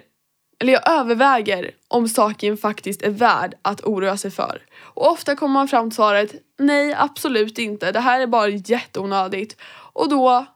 eller 0.60 0.72
jag 0.72 0.90
överväger 0.90 1.70
om 1.88 2.08
saken 2.08 2.56
faktiskt 2.56 3.02
är 3.02 3.10
värd 3.10 3.54
att 3.62 3.80
oroa 3.84 4.16
sig 4.16 4.30
för. 4.30 4.62
Och 4.78 5.10
ofta 5.10 5.36
kommer 5.36 5.54
man 5.54 5.68
fram 5.68 5.90
till 5.90 5.96
svaret 5.96 6.34
nej 6.58 6.94
absolut 6.98 7.58
inte, 7.58 7.92
det 7.92 8.00
här 8.00 8.20
är 8.20 8.26
bara 8.26 8.48
jätteonödigt. 8.48 9.56
Och 9.92 10.08
då 10.08 10.46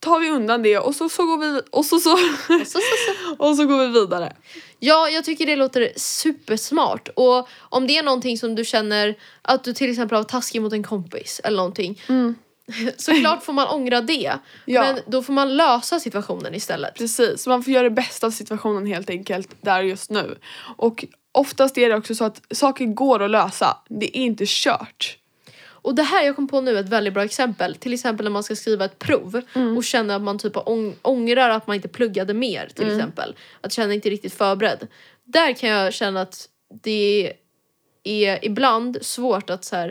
tar 0.00 0.20
vi 0.20 0.30
undan 0.30 0.62
det 0.62 0.78
och 0.78 0.94
så, 0.94 1.08
så 1.08 1.26
går 1.26 1.38
vi 1.38 1.60
och 1.70 1.84
så, 1.84 2.00
så, 2.00 2.12
Och 2.12 2.18
så, 2.48 2.64
så, 2.64 2.80
så. 3.06 3.36
och 3.38 3.56
så 3.56 3.66
går 3.66 3.78
vi 3.78 4.00
vidare. 4.00 4.32
Ja, 4.80 5.08
jag 5.08 5.24
tycker 5.24 5.46
det 5.46 5.56
låter 5.56 5.92
supersmart. 5.96 7.08
Och 7.14 7.48
om 7.58 7.86
det 7.86 7.96
är 7.96 8.02
någonting 8.02 8.38
som 8.38 8.54
du 8.54 8.64
känner 8.64 9.14
att 9.42 9.64
du 9.64 9.72
till 9.72 9.90
exempel 9.90 10.16
har 10.16 10.22
varit 10.22 10.30
taskig 10.30 10.62
mot 10.62 10.72
en 10.72 10.82
kompis 10.82 11.40
eller 11.44 11.56
någonting. 11.56 12.02
Såklart 12.96 13.44
får 13.44 13.52
man 13.52 13.68
ångra 13.68 14.00
det. 14.00 14.32
Ja. 14.64 14.82
Men 14.82 15.00
då 15.06 15.22
får 15.22 15.32
man 15.32 15.56
lösa 15.56 16.00
situationen 16.00 16.54
istället. 16.54 16.94
Precis, 16.94 17.46
man 17.46 17.62
får 17.62 17.72
göra 17.72 17.82
det 17.82 17.90
bästa 17.90 18.26
av 18.26 18.30
situationen 18.30 18.86
helt 18.86 19.10
enkelt 19.10 19.56
där 19.60 19.82
just 19.82 20.10
nu. 20.10 20.38
Och 20.76 21.04
oftast 21.32 21.78
är 21.78 21.88
det 21.88 21.96
också 21.96 22.14
så 22.14 22.24
att 22.24 22.42
saker 22.50 22.84
går 22.84 23.22
att 23.22 23.30
lösa, 23.30 23.76
det 23.88 24.18
är 24.18 24.20
inte 24.20 24.44
kört. 24.46 25.19
Och 25.82 25.94
det 25.94 26.02
här 26.02 26.24
jag 26.24 26.36
kom 26.36 26.48
på 26.48 26.60
nu 26.60 26.76
är 26.76 26.80
ett 26.80 26.88
väldigt 26.88 27.14
bra 27.14 27.24
exempel. 27.24 27.74
Till 27.74 27.92
exempel 27.92 28.24
när 28.24 28.30
man 28.30 28.42
ska 28.42 28.56
skriva 28.56 28.84
ett 28.84 28.98
prov 28.98 29.42
och 29.76 29.84
känner 29.84 30.16
att 30.16 30.22
man 30.22 30.38
typ 30.38 30.56
ång- 30.56 30.94
ångrar 31.02 31.50
att 31.50 31.66
man 31.66 31.76
inte 31.76 31.88
pluggade 31.88 32.34
mer 32.34 32.68
till 32.74 32.86
exempel. 32.96 33.34
Att 33.60 33.72
känna 33.72 33.94
inte 33.94 34.10
riktigt 34.10 34.34
förberedd. 34.34 34.86
Där 35.24 35.52
kan 35.52 35.68
jag 35.68 35.94
känna 35.94 36.20
att 36.20 36.48
det 36.82 37.32
är 38.04 38.44
ibland 38.44 38.98
svårt 39.02 39.50
att 39.50 39.64
så 39.64 39.76
här 39.76 39.88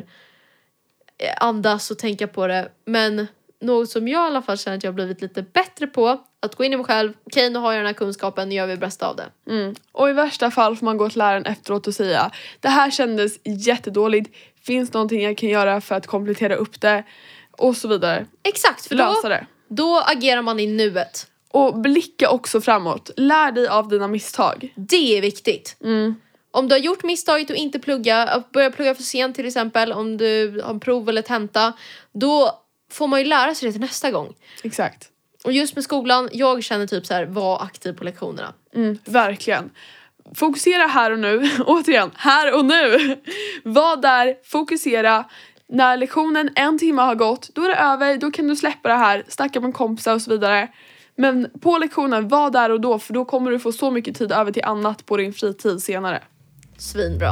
eh, 1.17 1.33
andas 1.39 1.91
och 1.91 1.97
tänka 1.99 2.27
på 2.27 2.47
det. 2.47 2.69
Men 2.85 3.27
något 3.61 3.89
som 3.89 4.07
jag 4.07 4.25
i 4.25 4.27
alla 4.27 4.41
fall 4.41 4.57
känner 4.57 4.77
att 4.77 4.83
jag 4.83 4.91
har 4.91 4.95
blivit 4.95 5.21
lite 5.21 5.41
bättre 5.41 5.87
på. 5.87 6.23
Att 6.41 6.55
gå 6.55 6.63
in 6.63 6.73
i 6.73 6.77
mig 6.77 6.85
själv. 6.85 7.13
Okej 7.23 7.49
nu 7.49 7.59
har 7.59 7.71
jag 7.71 7.79
den 7.79 7.85
här 7.85 7.93
kunskapen, 7.93 8.49
nu 8.49 8.55
gör 8.55 8.67
vi 8.67 8.73
det 8.73 8.79
bästa 8.79 9.07
av 9.07 9.15
det. 9.15 9.51
Mm. 9.51 9.75
Och 9.91 10.09
i 10.09 10.13
värsta 10.13 10.51
fall 10.51 10.75
får 10.77 10.85
man 10.85 10.97
gå 10.97 11.09
till 11.09 11.17
läraren 11.19 11.45
efteråt 11.45 11.87
och 11.87 11.95
säga 11.95 12.31
det 12.59 12.69
här 12.69 12.91
kändes 12.91 13.39
jättedåligt, 13.43 14.35
finns 14.69 14.93
någonting 14.93 15.23
jag 15.23 15.37
kan 15.37 15.49
göra 15.49 15.81
för 15.81 15.95
att 15.95 16.07
komplettera 16.07 16.55
upp 16.55 16.81
det? 16.81 17.03
Och 17.51 17.77
så 17.77 17.87
vidare. 17.87 18.25
Exakt, 18.43 18.87
för 18.87 18.95
Lösa 18.95 19.21
då, 19.23 19.29
det. 19.29 19.45
då 19.67 20.03
agerar 20.05 20.41
man 20.41 20.59
i 20.59 20.67
nuet. 20.67 21.27
Och 21.51 21.79
blicka 21.79 22.29
också 22.29 22.61
framåt, 22.61 23.11
lär 23.17 23.51
dig 23.51 23.67
av 23.67 23.87
dina 23.87 24.07
misstag. 24.07 24.73
Det 24.75 25.17
är 25.17 25.21
viktigt. 25.21 25.77
Mm. 25.83 26.15
Om 26.51 26.67
du 26.67 26.75
har 26.75 26.79
gjort 26.79 27.03
misstaget 27.03 27.49
och 27.49 27.55
inte 27.55 27.79
plugga, 27.79 28.43
börja 28.53 28.71
plugga 28.71 28.95
för 28.95 29.03
sent 29.03 29.35
till 29.35 29.45
exempel, 29.45 29.91
om 29.91 30.17
du 30.17 30.61
har 30.63 30.69
en 30.69 30.79
prov 30.79 31.09
eller 31.09 31.21
tenta, 31.21 31.73
då 32.11 32.51
får 32.91 33.07
man 33.07 33.19
ju 33.19 33.25
lära 33.25 33.55
sig 33.55 33.67
det 33.67 33.71
till 33.71 33.81
nästa 33.81 34.11
gång. 34.11 34.33
Exakt. 34.63 35.09
Och 35.43 35.51
just 35.51 35.75
med 35.75 35.83
skolan, 35.83 36.29
jag 36.33 36.63
känner 36.63 36.87
typ 36.87 37.05
så 37.05 37.13
här, 37.13 37.25
var 37.25 37.63
aktiv 37.63 37.93
på 37.93 38.03
lektionerna. 38.03 38.53
Mm, 38.75 38.97
verkligen. 39.05 39.69
Fokusera 40.35 40.87
här 40.87 41.11
och 41.11 41.19
nu. 41.19 41.49
Återigen, 41.65 42.11
här 42.15 42.53
och 42.57 42.65
nu. 42.65 43.15
Var 43.63 43.97
där, 43.97 44.35
fokusera. 44.45 45.25
När 45.69 45.97
lektionen 45.97 46.49
en 46.55 46.79
timme 46.79 47.01
har 47.01 47.15
gått, 47.15 47.49
då 47.55 47.63
är 47.63 47.67
det 47.69 47.75
över, 47.75 48.17
då 48.17 48.31
kan 48.31 48.47
du 48.47 48.55
släppa 48.55 48.89
det 48.89 48.95
här, 48.95 49.23
snacka 49.27 49.59
med 49.59 49.73
kompisar 49.73 50.13
och 50.13 50.21
så 50.21 50.31
vidare. 50.31 50.67
Men 51.15 51.47
på 51.61 51.77
lektionen, 51.77 52.27
var 52.27 52.49
där 52.49 52.69
och 52.71 52.81
då 52.81 52.99
för 52.99 53.13
då 53.13 53.25
kommer 53.25 53.51
du 53.51 53.59
få 53.59 53.71
så 53.71 53.91
mycket 53.91 54.17
tid 54.17 54.31
över 54.31 54.51
till 54.51 54.63
annat 54.63 55.05
på 55.05 55.17
din 55.17 55.33
fritid 55.33 55.83
senare. 55.83 56.23
Svinbra. 56.77 57.31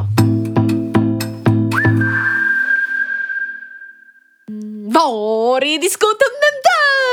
Mm, 4.49 4.93
Var 4.93 5.63
är 5.63 5.81
diskotunneln? 5.81 6.46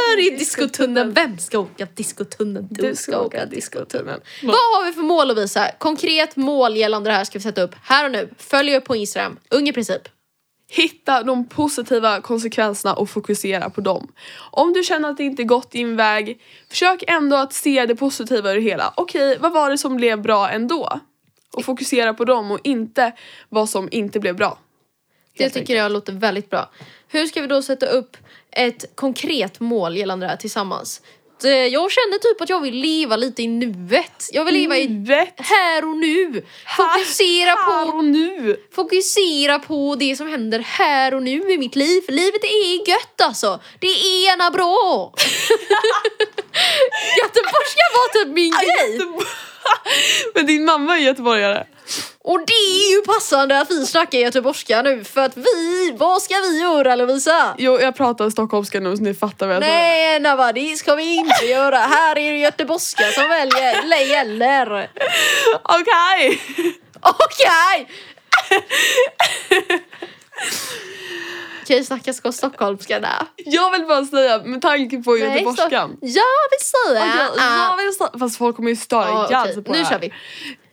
Där 0.04 0.32
är 0.32 0.38
diskotunneln. 0.38 1.12
Vem 1.12 1.38
ska 1.38 1.58
åka 1.58 1.86
diskotunneln? 1.94 2.68
Du 2.70 2.94
ska 2.94 3.20
åka 3.20 3.46
diskotunneln. 3.46 4.20
Vad 4.42 4.54
har 4.54 4.86
vi 4.86 4.92
för 4.92 5.02
mål 5.02 5.28
Lovisa? 5.28 5.70
Konkret 5.78 6.36
mål 6.36 6.76
gällande 6.76 7.10
det 7.10 7.16
här 7.16 7.24
ska 7.24 7.38
vi 7.38 7.42
sätta 7.42 7.62
upp 7.62 7.74
här 7.82 8.04
och 8.04 8.12
nu. 8.12 8.28
Följ 8.38 8.76
upp 8.76 8.84
på 8.84 8.96
Instagram. 8.96 9.38
Ung 9.50 9.68
i 9.68 9.72
princip. 9.72 10.02
Hitta 10.68 11.22
de 11.22 11.48
positiva 11.48 12.20
konsekvenserna 12.20 12.94
och 12.94 13.10
fokusera 13.10 13.70
på 13.70 13.80
dem. 13.80 14.12
Om 14.50 14.72
du 14.72 14.82
känner 14.82 15.10
att 15.10 15.16
det 15.16 15.24
inte 15.24 15.44
gått 15.44 15.70
din 15.70 15.96
väg, 15.96 16.40
försök 16.68 17.04
ändå 17.06 17.36
att 17.36 17.52
se 17.52 17.86
det 17.86 17.96
positiva 17.96 18.50
ur 18.50 18.54
det 18.54 18.60
hela. 18.60 18.94
Okej, 18.96 19.38
vad 19.40 19.52
var 19.52 19.70
det 19.70 19.78
som 19.78 19.96
blev 19.96 20.22
bra 20.22 20.50
ändå? 20.50 21.00
Och 21.56 21.64
fokusera 21.64 22.14
på 22.14 22.24
dem 22.24 22.50
och 22.50 22.60
inte 22.64 23.12
vad 23.48 23.68
som 23.68 23.88
inte 23.92 24.20
blev 24.20 24.36
bra. 24.36 24.58
Det 25.38 25.50
tycker 25.50 25.76
jag 25.76 25.92
låter 25.92 26.12
väldigt 26.12 26.50
bra. 26.50 26.70
Hur 27.08 27.26
ska 27.26 27.40
vi 27.40 27.46
då 27.46 27.62
sätta 27.62 27.86
upp 27.86 28.16
ett 28.56 28.96
konkret 28.96 29.60
mål 29.60 29.96
gällande 29.96 30.26
det 30.26 30.30
här 30.30 30.36
tillsammans? 30.36 31.00
Det- 31.42 31.68
Jag 31.68 31.90
känner 31.92 32.18
typ 32.18 32.40
att 32.40 32.48
jag 32.48 32.60
vill 32.60 32.74
leva 32.74 33.16
lite 33.16 33.42
i 33.42 33.48
nuet. 33.48 34.28
Jag 34.32 34.44
vill 34.44 34.54
leva 34.54 34.76
i 34.78 34.88
Nuet. 34.88 35.34
här 35.36 35.84
och 35.84 35.96
nu. 35.96 36.44
Fokusera 36.76 37.50
Här 37.50 37.84
på, 37.86 37.96
och 37.96 38.04
nu! 38.04 38.56
fokusera 38.74 39.58
på 39.58 39.96
det 39.98 40.16
som 40.16 40.28
händer 40.28 40.58
här 40.58 41.14
och 41.14 41.22
nu 41.22 41.52
i 41.52 41.58
mitt 41.58 41.76
liv. 41.76 42.02
Livet 42.08 42.44
är 42.44 42.88
gött 42.90 43.20
alltså. 43.20 43.60
Det 43.78 43.86
är 43.86 44.32
ena 44.34 44.50
bra. 44.50 45.12
Göteborgska 47.22 47.84
var 47.94 48.12
typ 48.24 48.28
min 48.34 48.50
grej. 48.52 49.00
Men 50.34 50.46
din 50.46 50.64
mamma 50.64 50.98
är 50.98 51.02
göteborgare. 51.02 51.66
Och 52.26 52.38
det 52.46 52.52
är 52.52 52.96
ju 52.96 53.02
passande 53.02 53.60
att 53.60 53.70
vi 53.70 53.86
snackar 53.86 54.18
göteborgska 54.18 54.82
nu 54.82 55.04
för 55.04 55.20
att 55.20 55.36
vi, 55.36 55.94
vad 55.96 56.22
ska 56.22 56.34
vi 56.34 56.60
göra 56.60 56.96
Lovisa? 56.96 57.54
Jo, 57.58 57.80
jag 57.80 57.96
pratar 57.96 58.30
stockholmska 58.30 58.80
nu 58.80 58.96
så 58.96 59.02
ni 59.02 59.14
fattar 59.14 59.46
vad 59.46 59.56
jag. 59.56 59.60
Nej 59.60 60.20
Navadi 60.20 60.76
ska 60.76 60.94
vi 60.94 61.14
inte 61.14 61.44
göra. 61.44 61.76
Här 61.76 62.18
är 62.18 62.32
det 62.32 62.38
göteborgska 62.38 63.04
som 63.04 63.28
väljer, 63.28 64.06
gäller. 64.06 64.90
Okej! 65.62 66.40
Okej! 67.00 67.88
Okej, 71.62 71.84
snacka 71.84 72.12
ska 72.12 72.32
stockholmska 72.32 73.00
där. 73.00 73.26
Jag 73.36 73.70
vill 73.70 73.86
bara 73.86 74.04
säga 74.04 74.38
med 74.44 74.62
tanke 74.62 75.02
på 75.02 75.16
göteborgskan. 75.18 75.96
Jag 76.00 76.10
vill 76.50 76.66
säga... 76.66 77.06
Jag, 77.06 77.30
jag 77.36 77.76
vill 77.76 77.94
säga, 77.94 78.10
fast 78.18 78.38
folk 78.38 78.56
kommer 78.56 78.70
ju 78.70 78.76
störa 78.76 79.26
ihjäl 79.28 79.54
sig 79.54 79.64
på 79.64 79.72
nu 79.72 79.78
det 79.78 79.84
här. 79.84 79.90
kör 79.90 79.98
vi. 79.98 80.12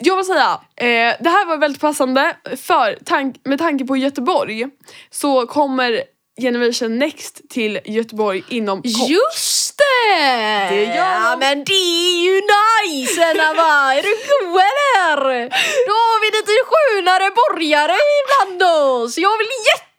Jag 0.03 0.15
vill 0.15 0.25
säga, 0.25 0.59
eh, 0.75 1.15
det 1.19 1.29
här 1.29 1.45
var 1.45 1.57
väldigt 1.57 1.81
passande 1.81 2.35
för 2.65 2.97
tank, 3.05 3.35
med 3.43 3.59
tanke 3.59 3.85
på 3.85 3.97
Göteborg 3.97 4.67
så 5.09 5.47
kommer 5.47 6.03
Generation 6.41 6.99
Next 6.99 7.41
till 7.49 7.79
Göteborg 7.85 8.43
inom 8.49 8.81
kort. 8.81 9.09
Just 9.09 9.77
det! 9.77 10.75
Det 10.75 10.83
gör 10.83 10.95
ja, 10.95 11.37
men 11.39 11.63
det 11.63 11.73
är 11.73 12.23
ju 12.23 12.41
nice 12.41 13.33
Nava! 13.33 13.93
Är 13.97 14.01
du 14.01 14.09
god 14.09 14.61
eller? 15.09 15.49
Då 15.87 15.93
har 15.93 16.17
vi 16.21 16.27
lite 16.37 16.53
skönare 16.69 17.31
borgare 17.41 17.97
ibland 18.21 18.63
oss. 18.63 19.17
Jag 19.17 19.37
vill 19.37 19.47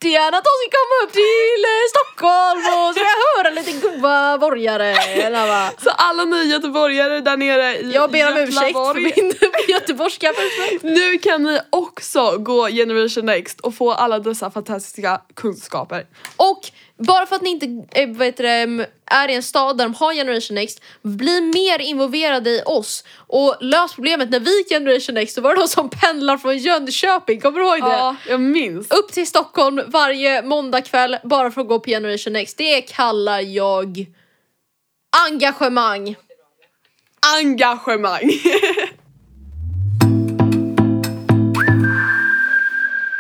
jättegärna 0.03 0.37
de 0.37 0.53
ska 0.59 0.69
komma 0.79 0.97
upp 1.05 1.13
till 1.13 1.63
eh, 1.73 1.89
Stockholm 1.95 2.59
och 2.59 2.95
så 2.95 3.01
jag 3.01 3.45
höra 3.45 3.51
lite 3.51 3.73
goa 4.01 4.39
borgare 4.39 5.31
Nava. 5.31 5.71
Så 5.79 5.91
alla 5.91 6.25
ni 6.25 6.45
göteborgare 6.45 7.21
där 7.21 7.37
nere 7.37 7.79
i 7.79 7.93
Jag 7.93 8.11
ber 8.11 8.33
om 8.33 8.39
ursäkt 8.39 8.73
för 8.73 8.95
min 8.95 9.33
göteborgska. 9.69 10.33
Nu 10.83 11.19
kan 11.19 11.43
ni 11.43 11.59
också 11.71 12.39
gå 12.39 12.69
Generation 12.69 13.27
Next 13.27 13.61
och 13.61 13.75
få 13.75 13.93
alla 13.93 14.19
dessa 14.19 14.51
fantastiska 14.51 15.21
kunskaper. 15.35 16.07
Och 16.37 16.61
bara 16.97 17.27
för 17.27 17.37
att 17.37 17.43
ni 17.43 17.51
inte 17.51 17.67
eh, 18.01 18.09
vad 18.09 18.27
heter 18.27 18.45
det, 18.45 18.87
är 19.13 19.29
i 19.29 19.35
en 19.35 19.43
stad 19.43 19.79
där 19.79 19.85
de 19.85 19.95
har 19.95 20.15
Generation 20.15 20.55
Next, 20.55 20.83
bli 21.03 21.41
mer 21.41 21.81
involverade 21.81 22.51
i 22.51 22.63
oss 22.67 23.05
och 23.17 23.57
lös 23.61 23.95
problemet. 23.95 24.31
När 24.31 24.41
vi 24.41 24.59
gick 24.59 24.69
Generation 24.69 25.15
Next 25.15 25.35
så 25.35 25.41
var 25.41 25.55
det 25.55 25.61
de 25.61 25.69
som 25.69 25.91
pendlar 25.91 26.39
från 26.39 26.59
Jönköping, 26.59 27.41
kommer 27.41 27.59
du 27.59 27.65
ihåg 27.65 27.91
det? 27.91 27.97
Ja, 27.97 28.17
jag 28.29 28.41
minns. 28.41 28.91
Upp 28.91 29.13
till 29.13 29.27
Stockholm 29.27 29.81
varje 29.87 30.43
måndagkväll 30.43 31.17
bara 31.25 31.51
för 31.51 31.61
att 31.61 31.69
gå 31.69 31.81
på 31.81 31.91
Generation 31.91 32.33
Next. 32.33 32.59
Det 32.59 32.81
kallar 32.81 33.41
jag 33.41 34.07
engagemang. 35.29 36.17
Engagemang. 37.39 38.21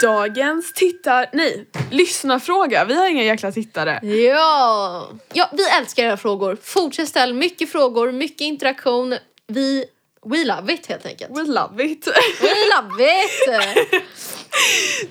Dagens 0.02 0.73
tittar... 0.73 1.26
Nej, 1.32 1.66
lyssnarfråga. 1.90 2.85
Vi 2.85 2.94
har 2.94 3.11
inga 3.11 3.23
jäkla 3.23 3.52
tittare. 3.52 4.06
Ja. 4.06 5.11
ja, 5.32 5.50
vi 5.52 5.68
älskar 5.68 6.04
era 6.04 6.16
frågor. 6.16 6.59
Fortsätt 6.62 7.09
ställa 7.09 7.35
mycket 7.35 7.73
frågor, 7.73 8.12
mycket 8.12 8.40
interaktion. 8.40 9.16
Vi, 9.47 9.85
we 10.26 10.44
love 10.44 10.73
it 10.73 10.87
helt 10.87 11.06
enkelt. 11.06 11.30
We 11.30 11.42
love 11.42 11.85
it. 11.85 12.06
We 12.40 12.54
love 12.76 13.04
it! 13.25 14.00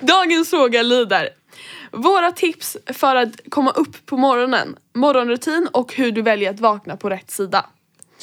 Dagens 0.00 0.50
fråga 0.50 0.82
lyder. 0.82 1.28
Våra 1.90 2.32
tips 2.32 2.76
för 2.86 3.16
att 3.16 3.40
komma 3.48 3.70
upp 3.70 4.06
på 4.06 4.16
morgonen, 4.16 4.76
morgonrutin 4.94 5.68
och 5.72 5.94
hur 5.94 6.12
du 6.12 6.22
väljer 6.22 6.50
att 6.50 6.60
vakna 6.60 6.96
på 6.96 7.10
rätt 7.10 7.30
sida. 7.30 7.66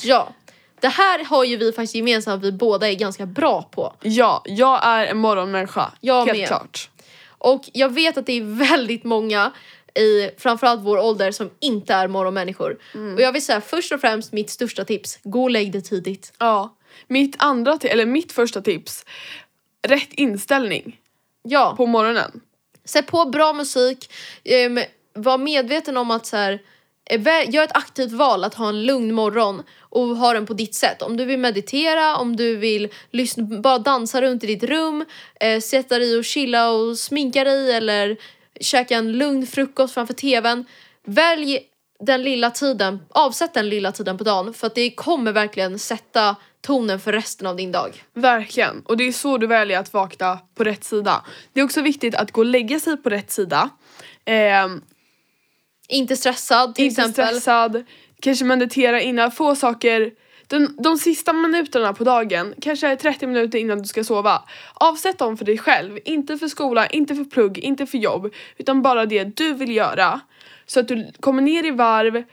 Ja, 0.04 0.34
det 0.82 0.88
här 0.88 1.26
har 1.26 1.44
ju 1.44 1.58
vi 1.58 1.72
faktiskt 1.72 1.96
gemensamt 1.96 2.40
att 2.44 2.48
vi 2.48 2.52
båda 2.52 2.90
är 2.90 2.94
ganska 2.96 3.26
bra 3.26 3.62
på. 3.62 3.96
Ja, 4.02 4.42
jag 4.46 4.80
är 4.88 5.06
en 5.06 5.18
morgonmänniska. 5.18 5.92
Jag 6.02 6.26
helt 6.26 6.38
med. 6.38 6.48
klart. 6.48 6.90
Och 7.38 7.70
jag 7.74 7.90
vet 7.94 8.18
att 8.18 8.26
det 8.26 8.34
är 8.34 8.70
väldigt 8.70 9.04
många 9.04 9.52
i 9.96 10.30
framförallt 10.38 10.82
vår 10.82 10.98
ålder 10.98 11.32
som 11.32 11.50
inte 11.60 11.94
är 11.94 12.08
morgonmänniskor. 12.08 12.78
Och 13.16 13.22
jag 13.22 13.32
vill 13.32 13.46
säga 13.46 13.62
först 13.62 13.92
och 13.92 14.02
främst 14.02 14.32
mitt 14.32 14.50
största 14.50 14.86
tips, 14.86 15.20
gå 15.24 15.44
och 15.44 15.52
lägg 15.52 15.72
dig 15.72 15.82
tidigt. 15.82 16.34
Ja. 16.38 16.76
Mitt 17.08 17.36
andra, 17.40 17.80
eller 17.84 18.06
mitt 18.06 18.32
första 18.32 18.62
tips, 18.62 19.06
rätt 19.88 20.14
inställning 20.14 20.98
Ja. 21.44 21.74
på 21.78 21.86
morgonen. 21.86 22.42
Sätt 22.86 23.08
på 23.08 23.26
bra 23.26 23.54
musik, 23.54 24.12
um, 24.68 24.80
var 25.14 25.38
medveten 25.38 25.98
om 25.98 26.12
att 26.12 26.26
så 26.26 26.38
här, 26.38 26.60
gör 27.48 27.64
ett 27.64 27.78
aktivt 27.78 28.12
val 28.12 28.44
att 28.44 28.54
ha 28.54 28.70
en 28.70 28.86
lugn 28.86 29.14
morgon 29.14 29.64
och 29.80 30.08
ha 30.08 30.34
den 30.34 30.46
på 30.46 30.54
ditt 30.54 30.76
sätt. 30.76 31.02
Om 31.02 31.18
du 31.18 31.26
vill 31.26 31.40
meditera, 31.40 32.18
om 32.18 32.36
du 32.36 32.56
vill 32.56 32.90
lyssna, 33.12 33.44
bara 33.44 33.80
dansa 33.80 34.22
runt 34.22 34.44
i 34.44 34.48
ditt 34.48 34.64
rum, 34.64 35.06
eh, 35.40 35.60
sätta 35.60 36.00
dig 36.00 36.18
och 36.18 36.26
chilla 36.26 36.72
och 36.72 36.98
sminka 36.98 37.44
dig 37.44 37.72
eller 37.72 38.18
käka 38.60 38.96
en 38.96 39.12
lugn 39.12 39.48
frukost 39.48 39.94
framför 39.94 40.14
tvn. 40.14 40.66
Välj 41.06 41.60
den 42.00 42.24
lilla 42.24 42.52
tiden, 42.52 43.00
avsätt 43.10 43.54
den 43.54 43.70
lilla 43.70 43.92
tiden 43.92 44.18
på 44.18 44.24
dagen 44.24 44.54
för 44.54 44.68
att 44.68 44.76
det 44.76 44.92
kommer 44.92 45.32
verkligen 45.32 45.80
sätta 45.80 46.36
tonen 46.62 47.00
för 47.00 47.12
resten 47.12 47.48
av 47.48 47.56
din 47.56 47.72
dag. 47.72 48.04
Verkligen. 48.14 48.82
Och 48.86 48.98
det 48.98 49.08
är 49.08 49.12
så 49.12 49.38
du 49.38 49.48
väljer 49.48 49.80
att 49.80 49.94
vakna 49.94 50.40
på 50.56 50.64
rätt 50.64 50.84
sida. 50.84 51.26
Det 51.54 51.60
är 51.60 51.64
också 51.64 51.82
viktigt 51.82 52.16
att 52.16 52.32
gå 52.32 52.42
och 52.42 52.46
lägga 52.46 52.80
sig 52.80 52.98
på 52.98 53.10
rätt 53.10 53.32
sida. 53.32 53.70
Eh, 54.26 54.68
inte 55.90 56.16
stressad 56.16 56.76
till 56.76 56.86
inte 56.86 57.02
exempel. 57.02 57.28
stressad, 57.28 57.84
kanske 58.20 58.46
meditera 58.46 59.02
innan, 59.02 59.32
få 59.32 59.56
saker 59.56 60.12
de, 60.50 60.76
de 60.78 60.98
sista 60.98 61.34
minuterna 61.34 61.94
på 61.94 62.04
dagen, 62.04 62.54
kanske 62.62 62.96
30 62.96 63.28
minuter 63.28 63.60
innan 63.60 63.82
du 63.82 63.88
ska 63.88 64.04
sova. 64.04 64.44
Avsätt 64.74 65.18
dem 65.18 65.38
för 65.38 65.46
dig 65.46 65.58
själv, 65.58 66.00
inte 66.06 66.38
för 66.38 66.48
skola, 66.48 66.88
inte 66.88 67.16
för 67.16 67.24
plugg, 67.24 67.58
inte 67.58 67.86
för 67.86 67.98
jobb. 67.98 68.34
Utan 68.58 68.82
bara 68.82 69.06
det 69.06 69.24
du 69.24 69.54
vill 69.54 69.76
göra. 69.76 70.22
Så 70.66 70.80
att 70.80 70.88
du 70.88 71.12
kommer 71.20 71.42
ner 71.42 71.66
i 71.66 71.72
varv 71.72 72.24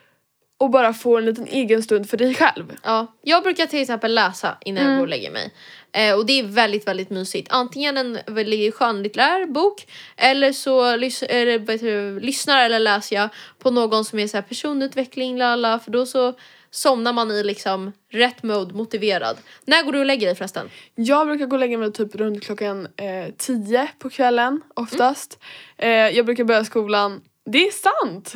och 0.58 0.70
bara 0.70 0.92
får 0.92 1.18
en 1.18 1.24
liten 1.24 1.46
egen 1.46 1.82
stund 1.82 2.10
för 2.10 2.16
dig 2.16 2.34
själv. 2.34 2.76
Ja, 2.82 3.14
jag 3.22 3.42
brukar 3.42 3.66
till 3.66 3.80
exempel 3.82 4.14
läsa 4.14 4.56
innan 4.64 4.82
Mm. 4.82 4.92
jag 4.92 4.98
går 4.98 5.04
och 5.06 5.08
lägger 5.10 5.30
mig. 5.30 5.52
Eh, 5.92 6.14
och 6.14 6.26
det 6.26 6.38
är 6.38 6.42
väldigt, 6.44 6.86
väldigt 6.86 7.10
mysigt. 7.10 7.48
Antingen 7.50 7.96
en 7.96 8.18
väldigt 8.26 8.74
skönlitterär 8.74 9.46
bok 9.46 9.86
eller 10.16 10.52
så 10.52 10.96
lys- 10.96 11.26
eller, 11.28 11.58
det, 11.58 12.20
lyssnar 12.20 12.64
eller 12.64 12.78
läser 12.80 13.16
jag 13.16 13.28
på 13.58 13.70
någon 13.70 14.04
som 14.04 14.18
är 14.18 14.26
så 14.26 14.36
här 14.36 14.42
personutveckling, 14.42 15.38
lala, 15.38 15.78
för 15.78 15.90
då 15.90 16.06
så 16.06 16.34
somnar 16.70 17.12
man 17.12 17.30
i 17.30 17.42
liksom 17.44 17.92
rätt 18.12 18.42
mode, 18.42 18.74
motiverad. 18.74 19.36
När 19.64 19.82
går 19.82 19.92
du 19.92 19.98
och 19.98 20.06
lägger 20.06 20.26
dig 20.26 20.36
förresten? 20.36 20.70
Jag 20.94 21.26
brukar 21.26 21.46
gå 21.46 21.56
och 21.56 21.60
lägga 21.60 21.78
mig 21.78 21.92
typ 21.92 22.14
runt 22.14 22.44
klockan 22.44 22.88
eh, 22.96 23.34
10 23.38 23.88
på 23.98 24.10
kvällen 24.10 24.60
oftast. 24.74 25.38
Eh, 25.78 25.88
jag 25.88 26.26
brukar 26.26 26.44
börja 26.44 26.64
skolan, 26.64 27.20
det 27.50 27.66
är 27.66 27.70
sant! 27.70 28.32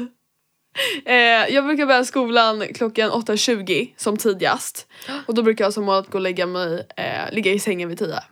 Eh, 1.04 1.54
jag 1.54 1.64
brukar 1.64 1.86
börja 1.86 2.04
skolan 2.04 2.64
klockan 2.74 3.10
8.20 3.10 3.88
som 3.96 4.16
tidigast. 4.16 4.86
Och 5.26 5.34
då 5.34 5.42
brukar 5.42 5.64
jag 5.64 5.72
som 5.74 5.84
mål 5.84 5.98
att 5.98 6.10
gå 6.10 6.18
och 6.18 6.22
lägga 6.22 6.46
mig, 6.46 6.86
eh, 6.96 7.32
ligga 7.32 7.52
i 7.52 7.58
sängen 7.58 7.88
vid 7.88 7.98
10. 7.98 8.22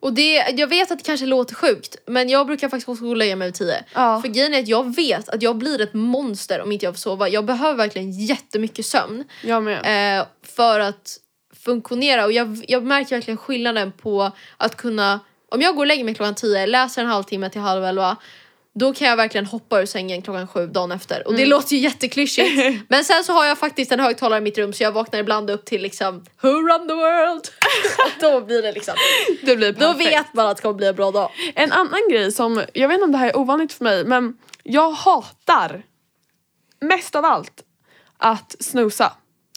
Och 0.00 0.12
det, 0.12 0.34
jag 0.56 0.66
vet 0.66 0.90
att 0.90 0.98
det 0.98 1.04
kanske 1.04 1.26
låter 1.26 1.54
sjukt 1.54 1.96
men 2.06 2.28
jag 2.28 2.46
brukar 2.46 2.68
faktiskt 2.68 2.88
också 2.88 3.04
gå 3.04 3.10
och 3.10 3.16
lägga 3.16 3.36
mig 3.36 3.48
vid 3.48 3.54
tio. 3.54 3.84
Ja. 3.94 4.20
För 4.22 4.28
grejen 4.28 4.54
är 4.54 4.58
att 4.58 4.68
jag 4.68 4.96
vet 4.96 5.28
att 5.28 5.42
jag 5.42 5.56
blir 5.56 5.80
ett 5.80 5.94
monster 5.94 6.62
om 6.62 6.72
inte 6.72 6.86
jag 6.86 6.94
får 6.94 6.98
sova. 6.98 7.28
Jag 7.28 7.44
behöver 7.44 7.74
verkligen 7.74 8.10
jättemycket 8.10 8.86
sömn. 8.86 9.24
Jag 9.42 9.62
med. 9.62 10.18
eh, 10.18 10.26
för 10.56 10.80
att 10.80 11.18
funktionera 11.64 12.24
och 12.24 12.32
jag, 12.32 12.64
jag 12.68 12.84
märker 12.84 13.16
verkligen 13.16 13.38
skillnaden 13.38 13.92
på 13.92 14.30
att 14.56 14.76
kunna 14.76 15.20
om 15.48 15.60
jag 15.60 15.74
går 15.74 15.82
och 15.82 15.86
lägger 15.86 16.04
mig 16.04 16.14
klockan 16.14 16.34
10, 16.34 16.66
läser 16.66 17.02
en 17.02 17.08
halvtimme 17.08 17.50
till 17.50 17.60
halv 17.60 17.84
elva 17.84 18.16
då 18.74 18.94
kan 18.94 19.08
jag 19.08 19.16
verkligen 19.16 19.46
hoppa 19.46 19.80
ur 19.80 19.86
sängen 19.86 20.22
klockan 20.22 20.48
sju 20.48 20.66
dagen 20.66 20.92
efter 20.92 21.26
och 21.26 21.34
det 21.34 21.46
låter 21.46 21.76
ju 21.76 21.78
jätteklyschigt 21.78 22.82
men 22.88 23.04
sen 23.04 23.24
så 23.24 23.32
har 23.32 23.44
jag 23.44 23.58
faktiskt 23.58 23.92
en 23.92 24.00
högtalare 24.00 24.38
i 24.38 24.40
mitt 24.40 24.58
rum 24.58 24.72
så 24.72 24.82
jag 24.82 24.92
vaknar 24.92 25.20
ibland 25.20 25.50
upp 25.50 25.64
till 25.64 25.82
liksom 25.82 26.24
Who 26.40 26.48
run 26.48 26.88
the 26.88 26.94
world? 26.94 27.48
och 27.98 28.20
då 28.20 28.40
blir 28.40 28.62
det 28.62 28.72
liksom 28.72 28.94
det 29.42 29.56
blir 29.56 29.72
då 29.72 29.92
vet 29.92 30.34
man 30.34 30.46
att 30.46 30.56
det 30.56 30.62
kommer 30.62 30.74
bli 30.74 30.86
en 30.86 30.94
bra 30.94 31.10
dag. 31.10 31.30
En 31.54 31.72
annan 31.72 32.00
grej 32.10 32.32
som, 32.32 32.64
jag 32.74 32.88
vet 32.88 32.94
inte 32.94 33.04
om 33.04 33.12
det 33.12 33.18
här 33.18 33.28
är 33.28 33.36
ovanligt 33.36 33.72
för 33.72 33.84
mig 33.84 34.04
men 34.04 34.36
jag 34.62 34.90
hatar 34.90 35.82
mest 36.80 37.14
av 37.14 37.24
allt 37.24 37.62
att 38.18 38.56
snusa. 38.60 39.12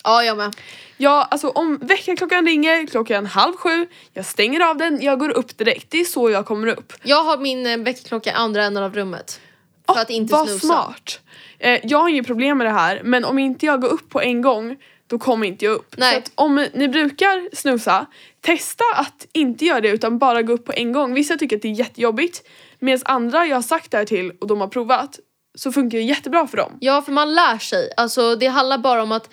Ja 0.06 0.24
jag 0.24 0.38
med. 0.38 0.56
Ja, 0.98 1.28
alltså 1.32 1.50
om 1.50 1.78
väckarklockan 1.82 2.46
ringer 2.46 2.88
klockan 2.88 3.26
halv 3.26 3.54
sju, 3.56 3.88
jag 4.14 4.26
stänger 4.26 4.70
av 4.70 4.78
den, 4.78 5.02
jag 5.02 5.20
går 5.20 5.30
upp 5.30 5.58
direkt. 5.58 5.92
Det 5.92 6.00
är 6.00 6.06
så 6.06 6.30
jag 6.30 6.46
kommer 6.46 6.68
upp. 6.68 6.94
Jag 7.04 7.24
har 7.24 7.38
min 7.38 7.66
eh, 7.66 7.78
väckarklocka 7.78 8.30
i 8.30 8.34
andra 8.34 8.64
änden 8.64 8.84
av 8.84 8.96
rummet. 8.96 9.40
För 9.86 9.94
Åh, 9.94 10.02
att 10.02 10.10
inte 10.10 10.34
vad 10.34 10.48
snusa. 10.50 10.68
smart! 10.68 11.20
Eh, 11.60 11.80
jag 11.84 11.98
har 11.98 12.10
inget 12.10 12.28
problem 12.28 12.58
med 12.58 12.68
det 12.68 12.72
här 12.72 13.02
men 13.04 13.26
om 13.26 13.40
inte 13.40 13.66
jag 13.66 13.82
går 13.82 13.88
upp 13.88 14.10
på 14.10 14.22
en 14.22 14.42
gång 14.42 14.78
då 15.08 15.20
kommer 15.20 15.48
inte 15.48 15.66
jag 15.66 15.74
upp. 15.74 15.96
Nej. 15.98 16.12
Så 16.12 16.18
att 16.18 16.32
om 16.36 16.68
ni 16.74 16.88
brukar 16.88 17.56
snusa, 17.56 18.06
testa 18.42 18.84
att 18.96 19.28
inte 19.34 19.66
göra 19.66 19.82
det 19.82 19.90
utan 19.90 20.18
bara 20.18 20.42
gå 20.42 20.54
upp 20.54 20.66
på 20.66 20.74
en 20.76 20.92
gång. 20.92 21.14
Vissa 21.14 21.38
tycker 21.38 21.56
att 21.56 21.62
det 21.62 21.68
är 21.68 21.72
jättejobbigt 21.80 22.48
medan 22.80 23.02
andra 23.06 23.46
jag 23.46 23.58
har 23.58 23.62
sagt 23.62 23.92
det 23.92 23.98
här 23.98 24.06
till 24.06 24.32
och 24.42 24.48
de 24.48 24.62
har 24.62 24.68
provat 24.68 25.20
så 25.56 25.72
funkar 25.72 25.98
det 25.98 26.04
jättebra 26.04 26.48
för 26.48 26.58
dem. 26.58 26.78
Ja, 26.80 27.02
för 27.02 27.12
man 27.12 27.36
lär 27.36 27.58
sig. 27.58 27.90
Alltså, 27.98 28.36
det 28.36 28.48
handlar 28.48 28.78
bara 28.78 29.04
om 29.04 29.12
att 29.12 29.30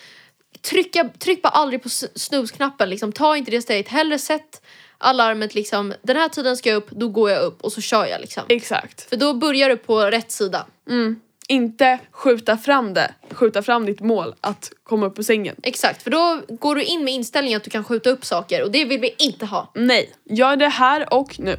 trycka, 0.71 1.09
tryck 1.19 1.43
bara 1.43 1.49
aldrig 1.49 1.83
på 1.83 1.89
snusknappen. 1.89 2.91
Liksom. 2.91 3.13
Ta 3.13 3.37
inte 3.37 3.51
det 3.51 3.63
steget. 3.63 3.89
Hellre 3.89 4.19
sätt 4.19 4.63
alarmet 5.03 5.55
liksom, 5.55 5.95
den 6.03 6.17
här 6.17 6.29
tiden 6.29 6.57
ska 6.57 6.69
jag 6.69 6.77
upp, 6.77 6.91
då 6.91 7.09
går 7.09 7.31
jag 7.31 7.43
upp 7.43 7.61
och 7.61 7.73
så 7.73 7.81
kör 7.81 8.07
jag 8.07 8.21
liksom. 8.21 8.43
Exakt. 8.49 9.09
För 9.09 9.17
då 9.17 9.35
börjar 9.35 9.69
du 9.69 9.77
på 9.77 10.01
rätt 10.01 10.33
sida. 10.33 10.67
Mm. 10.89 11.21
Inte 11.49 11.99
skjuta 12.11 12.57
fram 12.57 12.95
det, 12.95 13.15
skjuta 13.31 13.63
fram 13.63 13.87
ditt 13.87 14.01
mål 14.01 14.35
att 14.41 14.73
komma 14.85 15.07
upp 15.07 15.19
ur 15.19 15.23
sängen. 15.23 15.57
Exakt, 15.63 16.03
för 16.03 16.11
då 16.11 16.41
går 16.49 16.75
du 16.75 16.83
in 16.83 17.05
med 17.05 17.15
inställningen 17.15 17.57
att 17.57 17.65
du 17.65 17.71
kan 17.71 17.85
skjuta 17.85 18.11
upp 18.11 18.25
saker 18.25 18.63
och 18.63 18.71
det 18.71 18.85
vill 18.85 19.01
vi 19.01 19.15
inte 19.19 19.47
ha. 19.47 19.73
Nej, 19.75 20.13
gör 20.25 20.57
det 20.57 20.69
här 20.69 21.15
och 21.15 21.41
nu. 21.41 21.57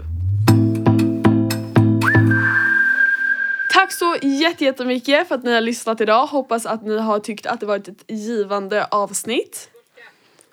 Tack 3.84 3.92
så 3.92 4.18
jättemycket 4.22 5.28
för 5.28 5.36
att 5.36 5.44
ni 5.44 5.54
har 5.54 5.62
lyssnat 5.62 6.02
idag. 6.02 6.28
Hoppas 6.28 6.66
att 6.66 6.86
ni 6.86 6.98
har 6.98 7.20
tyckt 7.20 7.46
att 7.46 7.60
det 7.60 7.66
varit 7.66 7.88
ett 7.88 8.04
givande 8.08 8.86
avsnitt. 8.92 9.70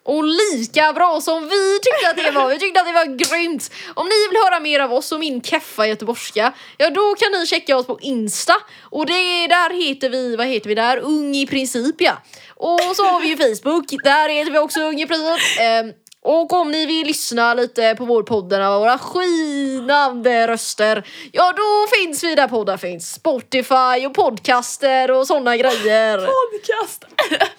Och 0.02 0.24
lika 0.24 0.92
bra 0.92 1.20
som 1.20 1.48
vi 1.48 1.78
tyckte 1.82 2.10
att 2.10 2.16
det 2.16 2.30
var, 2.30 2.48
vi 2.48 2.58
tyckte 2.58 2.80
att 2.80 2.86
det 2.86 2.92
var 2.92 3.04
grymt! 3.04 3.70
Om 3.94 4.06
ni 4.06 4.28
vill 4.30 4.40
höra 4.44 4.60
mer 4.60 4.80
av 4.80 4.92
oss 4.92 5.12
och 5.12 5.20
min 5.20 5.42
keffa 5.42 5.86
göteborgska, 5.86 6.52
ja 6.78 6.90
då 6.90 7.14
kan 7.14 7.32
ni 7.32 7.46
checka 7.46 7.76
oss 7.76 7.86
på 7.86 7.98
Insta. 8.00 8.54
Och 8.82 9.06
det 9.06 9.46
där 9.46 9.86
heter 9.86 10.10
vi, 10.10 10.36
vad 10.36 10.46
heter 10.46 10.68
vi 10.68 10.74
där? 10.74 10.98
Ung 10.98 11.34
i 11.34 11.46
princip 11.46 11.96
ja. 11.98 12.12
Och 12.56 12.96
så 12.96 13.04
har 13.04 13.20
vi 13.20 13.28
ju 13.28 13.36
Facebook, 13.36 13.90
där 14.04 14.28
heter 14.28 14.52
vi 14.52 14.58
också 14.58 14.80
Ung 14.80 15.00
i 15.00 15.06
princip. 15.06 15.60
Eh, 15.60 16.09
och 16.22 16.52
om 16.52 16.70
ni 16.70 16.86
vill 16.86 17.06
lyssna 17.06 17.54
lite 17.54 17.94
på 17.94 18.04
vår 18.04 18.22
podden 18.22 18.62
av 18.62 18.80
våra 18.80 18.98
skinande 18.98 20.48
röster, 20.48 21.06
ja 21.32 21.52
då 21.56 21.96
finns 21.96 22.24
vi 22.24 22.34
där 22.34 22.48
poddar 22.48 22.76
finns. 22.76 23.12
Spotify 23.14 24.06
och 24.06 24.14
podcaster 24.14 25.10
och 25.10 25.26
sådana 25.26 25.56
grejer. 25.56 26.18
Podcast! 26.52 27.04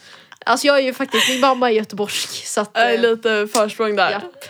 Alltså 0.45 0.67
jag 0.67 0.78
är 0.78 0.82
ju 0.82 0.93
faktiskt, 0.93 1.30
min 1.30 1.39
mamma 1.39 1.71
är 1.71 1.74
göteborgsk 1.74 2.47
så 2.47 2.62
att... 2.62 2.71
Jag 2.74 2.84
är 2.84 2.93
eh, 2.93 3.02
lite 3.02 3.47
försprång 3.54 3.95
där. 3.95 4.12
Japp. 4.12 4.45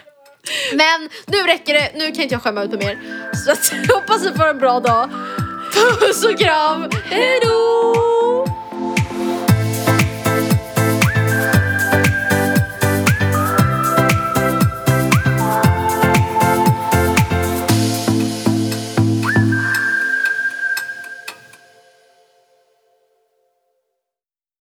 Men 0.74 1.10
nu 1.26 1.38
räcker 1.38 1.74
det, 1.74 1.91
nu 1.95 2.12
kan 2.12 2.24
inte 2.24 2.36
jag 2.36 2.41
skämma 2.41 2.63
ut 2.63 2.71
mer. 2.71 3.00
Så 3.45 3.52
att, 3.52 3.74
jag 3.88 3.95
hoppas 3.95 4.24
ni 4.24 4.32
får 4.32 4.47
en 4.47 4.58
bra 4.58 4.80
dag. 4.80 5.10
Puss 6.00 6.26
och 6.26 6.39
kram, 6.39 6.89
hejdå! 7.04 8.50